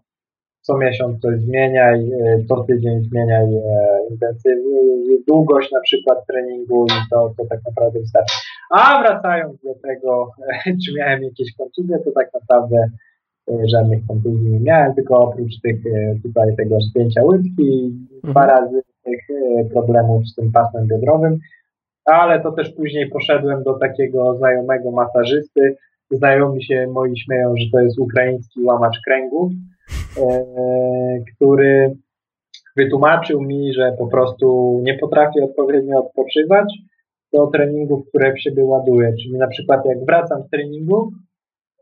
[0.66, 3.60] co miesiąc coś zmieniaj, e, co tydzień zmieniaj e,
[4.10, 4.80] intensywnie,
[5.28, 8.36] długość na przykład treningu i to, to tak naprawdę wystarczy.
[8.70, 10.30] A wracając do tego,
[10.86, 12.76] czy miałem jakieś kontuzje, to tak naprawdę
[13.50, 15.76] e, żadnych kontuzji nie miałem, tylko oprócz tych
[16.22, 18.32] tutaj tego spięcia łydki, mhm.
[18.32, 19.20] dwa razy tych
[19.72, 21.38] problemów z tym pasem biodrowym,
[22.04, 25.76] ale to też później poszedłem do takiego znajomego masażysty.
[26.10, 29.75] Znajomi się moi śmieją, że to jest ukraiński łamacz kręgów E,
[31.34, 31.96] który
[32.76, 36.74] wytłumaczył mi, że po prostu nie potrafię odpowiednio odpoczywać
[37.32, 39.12] do treningów, które w siebie ładuję.
[39.22, 41.12] Czyli na przykład jak wracam z treningu,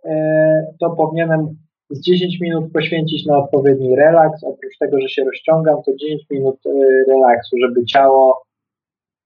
[0.05, 1.57] e, to powinienem
[1.91, 4.45] z 10 minut poświęcić na odpowiedni relaks.
[4.45, 6.71] Oprócz tego, że się rozciągam, to 10 minut e,
[7.09, 8.43] relaksu, żeby ciało.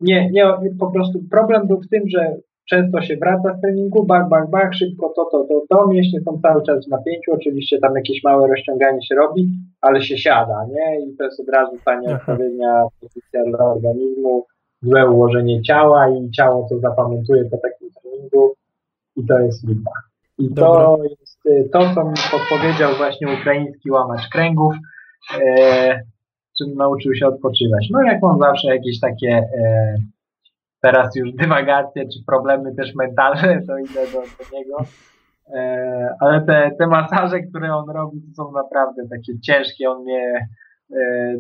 [0.01, 0.45] Nie, nie,
[0.81, 2.37] po prostu problem był w tym, że
[2.71, 6.41] często się wraca z treningu, bach, bach, bach, szybko to, to, to, to, mięśnie są
[6.43, 9.49] cały czas w napięciu, oczywiście tam jakieś małe rozciąganie się robi,
[9.81, 11.01] ale się siada, nie?
[11.01, 14.47] I to jest od razu ta nieodpowiednia pozycja dla organizmu,
[14.83, 18.55] złe ułożenie ciała i ciało to zapamiętuje po takim treningu
[19.17, 19.91] i to jest lipa.
[20.39, 20.85] I Dobra.
[20.85, 24.75] to jest y, to, co mi podpowiedział właśnie ukraiński łamacz kręgów,
[25.41, 26.01] e,
[26.59, 27.89] czym nauczył się odpoczywać.
[27.91, 29.95] No jak mam zawsze jakieś takie e,
[30.81, 34.77] teraz już dywagacje czy problemy też mentalne, to idę do, do niego.
[35.55, 39.91] E, ale te, te masaże, które on robi, to są naprawdę takie ciężkie.
[39.91, 40.49] On mnie
[40.93, 40.97] e,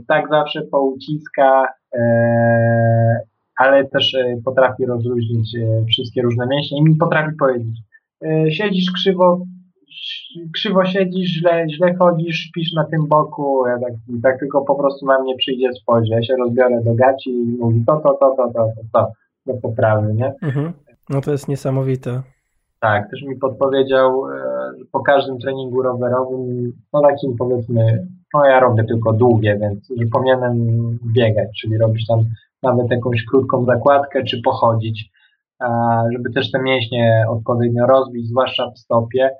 [0.08, 3.20] tak zawsze pouciska, e,
[3.56, 7.78] ale też e, potrafi rozluźnić e, wszystkie różne mięśnie i mi potrafi powiedzieć,
[8.24, 9.40] e, siedzisz krzywo,
[10.54, 15.06] krzywo siedzisz, źle, źle chodzisz, śpisz na tym boku, ja tak, tak tylko po prostu
[15.06, 18.52] na mnie przyjdzie spojrzy, ja się rozbiorę do gaci i mówi to, to, to, to,
[18.52, 19.12] to, to, to
[19.48, 20.34] do poprawy, nie?
[20.42, 20.72] Mhm.
[21.10, 22.22] No to jest niesamowite.
[22.80, 24.40] Tak, też mi podpowiedział e,
[24.92, 30.58] po każdym treningu rowerowym, no takim powiedzmy, no ja robię tylko długie, więc że powinienem
[31.14, 32.24] biegać, czyli robić tam
[32.62, 35.10] nawet jakąś krótką zakładkę, czy pochodzić,
[36.12, 39.30] żeby też te mięśnie odpowiednio rozbić, zwłaszcza w stopie.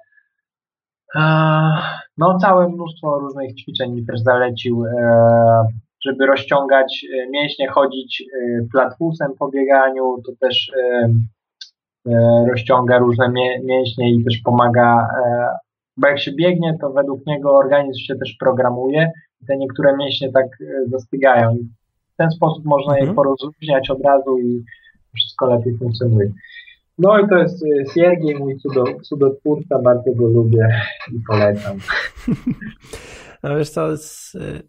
[2.19, 5.67] No całe mnóstwo różnych ćwiczeń mi też zalecił, e,
[6.09, 8.25] żeby rozciągać e, mięśnie, chodzić
[8.73, 10.73] platfusem po bieganiu, to też
[12.07, 13.33] E, rozciąga różne
[13.65, 15.49] mięśnie i też pomaga, e,
[15.97, 19.11] bo jak się biegnie, to według niego organizm się też programuje
[19.43, 21.57] i te niektóre mięśnie tak e, zastygają.
[22.15, 23.09] W ten sposób można mhm.
[23.09, 24.65] je porozluźniać od razu i
[25.15, 26.33] wszystko lepiej funkcjonuje.
[26.99, 28.57] No i to jest Siergiej, mój
[29.03, 30.69] cudotwórca, bardzo go lubię
[31.13, 31.79] i polecam.
[33.43, 33.89] No wiesz co,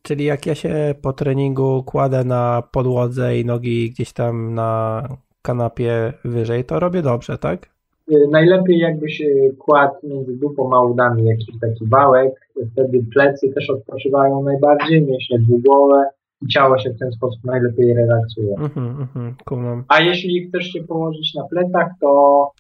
[0.01, 5.03] czyli jak ja się po treningu kładę na podłodze i nogi gdzieś tam na
[5.41, 7.69] kanapie wyżej, to robię dobrze, tak?
[8.11, 9.23] Y, najlepiej jakbyś
[9.57, 12.33] kładł między dupą a udami jakiś taki wałek,
[12.71, 16.09] wtedy plecy też odpoczywają najbardziej, mięśnie dwugłowe
[16.41, 18.55] i ciało się w ten sposób najlepiej relaksuje.
[18.55, 19.05] Mm-hmm,
[19.45, 22.51] mm-hmm, a jeśli chcesz się położyć na plecach, to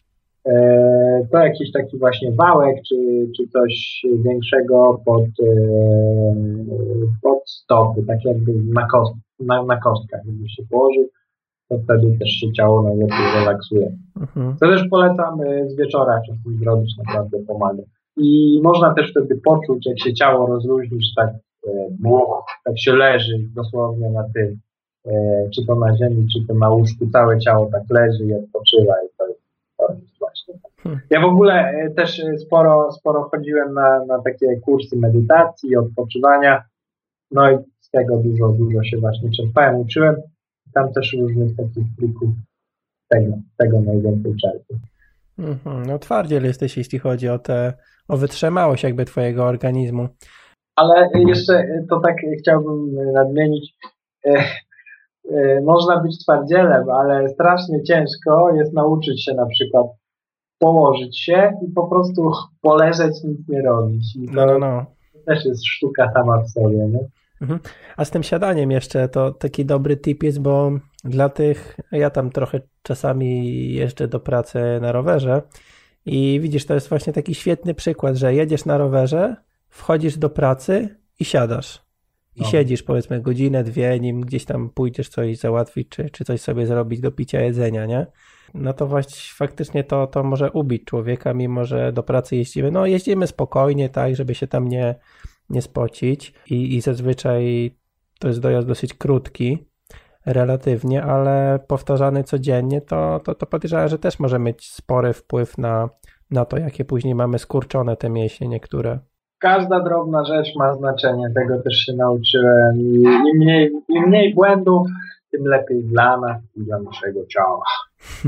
[1.31, 2.95] to jakiś taki właśnie wałek, czy,
[3.37, 5.55] czy coś większego pod, e,
[7.21, 11.09] pod stopy, tak jakby na, kost, na, na kostkach, jakbyś się położył
[11.69, 13.97] to wtedy też się ciało najlepiej relaksuje.
[14.21, 14.57] Mhm.
[14.61, 17.83] To też polecam z wieczora czasem zrobić, naprawdę pomaga.
[18.17, 21.29] I można też wtedy poczuć, jak się ciało rozluźnisz, tak,
[21.67, 21.89] e,
[22.65, 24.59] tak się leży dosłownie na tym,
[25.05, 28.93] e, czy to na ziemi, czy to na łóżku, całe ciało tak leży i odpoczywa
[29.05, 29.41] i to jest,
[29.77, 30.71] to jest właśnie tak.
[30.78, 30.78] Hmm.
[31.09, 36.63] Ja w ogóle e, też sporo, sporo chodziłem na, na takie kursy medytacji, odpoczywania,
[37.31, 40.15] no i z tego dużo, dużo się właśnie czerpałem, uczyłem
[40.73, 42.29] tam też różnych takich plików
[43.09, 44.75] tego, tego najwięcej czerpię.
[45.39, 45.87] Mm-hmm.
[45.87, 47.73] No twardziel jesteś, jeśli chodzi o te,
[48.07, 50.07] o wytrzymałość jakby twojego organizmu.
[50.75, 53.75] Ale jeszcze to tak chciałbym nadmienić,
[54.25, 54.43] e,
[55.31, 59.87] e, można być twardzielem, ale strasznie ciężko jest nauczyć się na przykład
[60.59, 62.31] położyć się i po prostu
[62.61, 64.15] poleżeć, nic nie robić.
[64.15, 64.85] I no, no, no.
[65.13, 66.77] To też jest sztuka sama w sobie.
[66.77, 66.99] Nie?
[67.41, 67.59] Mhm.
[67.97, 70.71] A z tym siadaniem jeszcze to taki dobry tip jest, bo
[71.03, 75.41] dla tych, ja tam trochę czasami jeżdżę do pracy na rowerze
[76.05, 79.35] i widzisz, to jest właśnie taki świetny przykład, że jedziesz na rowerze,
[79.69, 81.81] wchodzisz do pracy i siadasz.
[82.35, 82.47] I no.
[82.47, 86.99] siedzisz powiedzmy godzinę, dwie, nim gdzieś tam pójdziesz coś załatwić, czy, czy coś sobie zrobić
[86.99, 88.07] do picia jedzenia, nie?
[88.53, 92.71] No to właśnie faktycznie to, to może ubić człowieka, mimo że do pracy jeździmy.
[92.71, 94.95] No jeździmy spokojnie, tak, żeby się tam nie,
[95.49, 97.71] nie spocić i, i zazwyczaj
[98.19, 99.69] to jest dojazd dosyć krótki
[100.25, 105.89] relatywnie, ale powtarzany codziennie, to, to, to podejrzewam, że też może mieć spory wpływ na,
[106.31, 108.99] na to, jakie później mamy skurczone te mięśnie niektóre.
[109.39, 112.79] Każda drobna rzecz ma znaczenie, tego też się nauczyłem.
[112.79, 114.87] Im mniej, im mniej błędów,
[115.31, 117.63] tym lepiej dla nas i dla naszego ciała.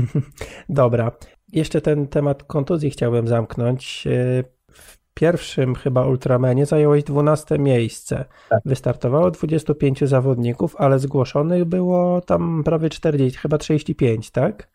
[0.68, 1.12] Dobra.
[1.52, 4.08] Jeszcze ten temat kontuzji chciałbym zamknąć
[5.14, 8.24] pierwszym chyba Ultramanie zająłeś 12 miejsce.
[8.50, 8.60] Tak.
[8.64, 14.68] Wystartowało 25 zawodników, ale zgłoszonych było tam prawie 40, chyba 35, tak?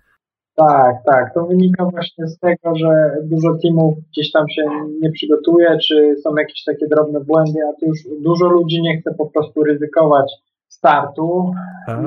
[0.55, 1.33] Tak, tak.
[1.33, 4.63] To wynika właśnie z tego, że dużo teamów gdzieś tam się
[5.01, 9.13] nie przygotuje, czy są jakieś takie drobne błędy, a tu już dużo ludzi nie chce
[9.17, 10.31] po prostu ryzykować
[10.77, 11.51] startu.
[11.87, 11.97] A.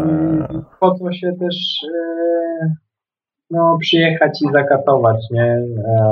[0.81, 2.75] Po co się też yy,
[3.51, 5.67] no, przyjechać i zakatować, nie?
[5.87, 6.05] E,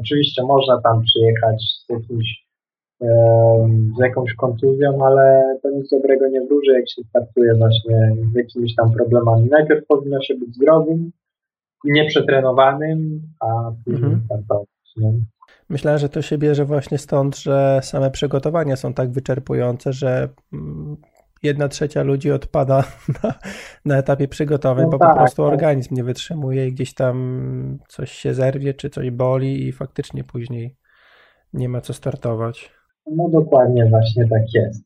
[0.00, 2.46] oczywiście można tam przyjechać z jakimś
[3.02, 3.08] e,
[3.96, 8.74] z jakąś kontuzją, ale to nic dobrego nie wróży, jak się startuje właśnie z jakimiś
[8.74, 9.48] tam problemami.
[9.50, 11.10] Najpierw powinno się być zdrowym,
[11.84, 14.22] nieprzetrenowanym, a później mhm.
[14.24, 14.66] startować.
[14.96, 15.12] Nie?
[15.68, 20.96] Myślę, że to się bierze właśnie stąd, że same przygotowania są tak wyczerpujące, że mm,
[21.42, 22.84] jedna trzecia ludzi odpada
[23.22, 23.34] na,
[23.84, 25.52] na etapie przygotowań, no bo tak, po prostu tak.
[25.52, 30.76] organizm nie wytrzymuje i gdzieś tam coś się zerwie, czy coś boli i faktycznie później
[31.52, 32.76] nie ma co startować.
[33.12, 34.84] No dokładnie właśnie tak jest,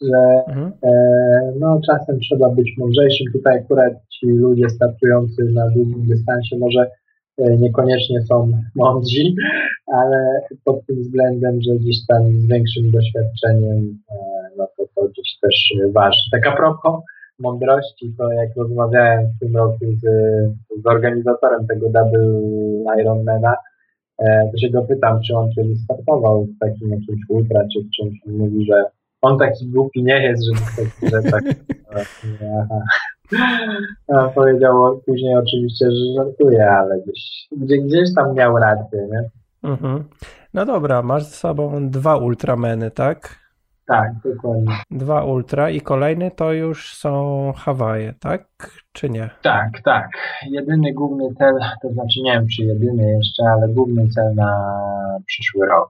[0.00, 0.72] że mhm.
[0.82, 3.32] e, no, czasem trzeba być mądrzejszym.
[3.32, 6.90] Tutaj akurat ci ludzie startujący na długim dystansie może
[7.38, 9.22] e, niekoniecznie są mądrzy,
[9.86, 14.14] ale pod tym względem, że gdzieś tam z większym doświadczeniem, e,
[14.56, 16.20] no to to gdzieś też waży.
[16.32, 17.00] Tak a propos
[17.38, 20.04] mądrości, to jak rozmawiałem w tym roku z,
[20.82, 23.54] z organizatorem tego Double Ironmana,
[24.18, 27.90] E, to się go pytam, czy on kiedyś startował w takim jakimś ultra, czy w
[27.90, 28.18] czymś.
[28.26, 28.84] On mówi, że
[29.22, 30.52] on taki głupi nie jest, że,
[31.08, 31.44] że tak.
[34.08, 39.30] A powiedział później oczywiście, że żartuje, ale gdzieś, gdzie, gdzieś tam miał rację, nie?
[39.70, 40.04] Mhm.
[40.54, 43.41] No dobra, masz ze sobą dwa ultrameny, tak?
[43.92, 44.74] Tak, dokładnie.
[44.90, 48.70] Dwa Ultra i kolejny to już są Hawaje, tak?
[48.92, 49.30] Czy nie?
[49.42, 50.08] Tak, tak.
[50.50, 54.78] Jedyny główny cel, to znaczy nie wiem czy jedyny jeszcze, ale główny cel na
[55.26, 55.88] przyszły rok.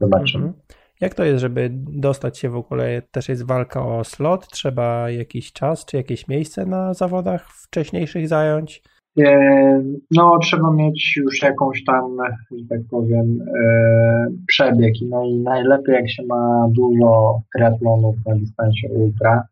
[0.00, 0.44] Zobaczymy.
[0.44, 0.62] Mhm.
[1.00, 3.02] Jak to jest, żeby dostać się w ogóle?
[3.02, 4.48] Też jest walka o slot?
[4.48, 8.82] Trzeba jakiś czas czy jakieś miejsce na zawodach wcześniejszych zająć?
[9.18, 12.16] E, no, trzeba mieć już jakąś tam,
[12.50, 14.94] że tak powiem, e, przebieg.
[15.08, 19.46] No i najlepiej, jak się ma dużo triatlonów na dystansie ultra.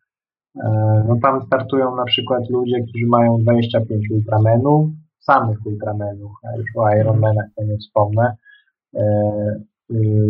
[0.64, 4.90] E, no tam startują na przykład ludzie, którzy mają 25 ultramenów,
[5.20, 8.36] samych ultramenów, a już o Ironmanach to nie wspomnę,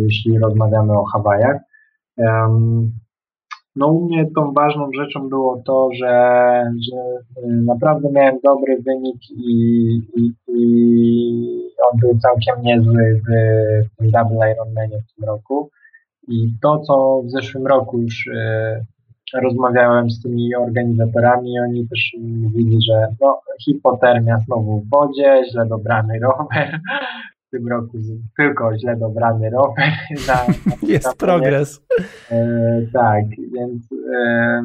[0.01, 1.61] jeśli rozmawiamy o Hawajach.
[3.75, 6.07] No u mnie tą ważną rzeczą było to, że,
[6.91, 6.97] że
[7.43, 14.53] y, naprawdę miałem dobry wynik i, i, i on był całkiem niezły w, tym Double
[14.53, 15.69] Ironmanie w tym roku.
[16.27, 18.85] I to, co w zeszłym roku już y,
[19.33, 26.19] rozmawiałem z tymi organizatorami, oni też mówili, że no, hipotermia znowu w wodzie, źle dobrany
[26.19, 26.79] rower,
[27.53, 27.97] tym roku
[28.37, 29.91] tylko źle dobrany rower.
[30.27, 30.45] Na,
[30.93, 31.81] Jest progres.
[32.31, 34.63] E, tak, więc, e,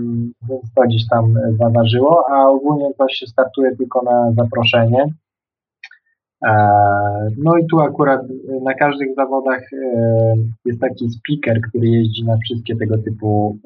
[0.49, 5.07] więc to gdzieś tam zaważyło, a ogólnie to się startuje tylko na zaproszenie.
[6.47, 6.53] E,
[7.39, 8.23] no i tu akurat
[8.63, 10.35] na każdych zawodach e,
[10.65, 13.59] jest taki speaker, który jeździ na wszystkie tego typu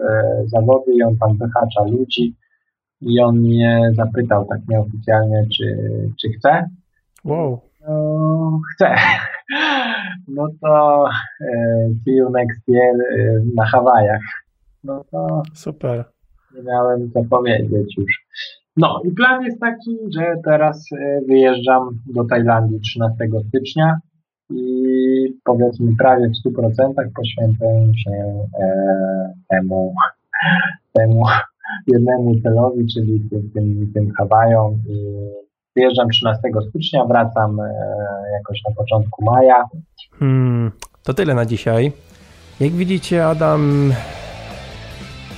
[0.47, 2.37] zawody i on tam wyhacza ludzi
[3.01, 5.77] i on mnie zapytał tak nieoficjalnie, czy,
[6.21, 6.69] czy chce.
[7.25, 8.95] Wow no, chcę,
[10.29, 11.05] no to
[11.41, 14.23] e, see you next year e, na Hawajach.
[14.85, 16.05] No to super.
[16.55, 18.27] Nie miałem co powiedzieć już.
[18.77, 23.17] No i plan jest taki, że teraz e, wyjeżdżam do Tajlandii 13
[23.49, 23.99] stycznia
[24.51, 24.65] i
[25.45, 29.95] powiedzmy prawie w 100% poświęcę się e, temu,
[30.93, 31.23] temu
[31.87, 35.05] jednemu celowi, czyli tym, tym, tym Hawajom i
[35.77, 37.65] Wyjeżdżam 13 stycznia, wracam e,
[38.33, 39.65] jakoś na początku maja.
[40.19, 41.93] Hmm, to tyle na dzisiaj.
[42.61, 43.93] Jak widzicie, Adam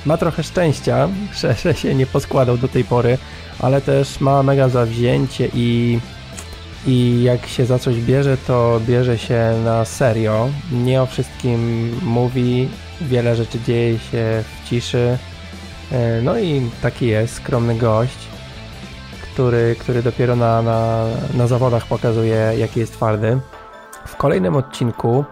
[0.06, 1.08] ma trochę szczęścia,
[1.40, 3.18] że, że się nie poskładał do tej pory,
[3.60, 5.98] ale też ma mega zawzięcie i,
[6.86, 10.48] i jak się za coś bierze, to bierze się na serio.
[10.72, 12.68] Nie o wszystkim mówi,
[13.00, 15.18] wiele rzeczy dzieje się w ciszy.
[15.92, 18.33] E, no i taki jest, skromny gość
[19.34, 21.04] który, który dopiero na, na,
[21.34, 23.40] na zawodach pokazuje, jaki jest twardy.
[24.06, 25.24] W kolejnym odcinku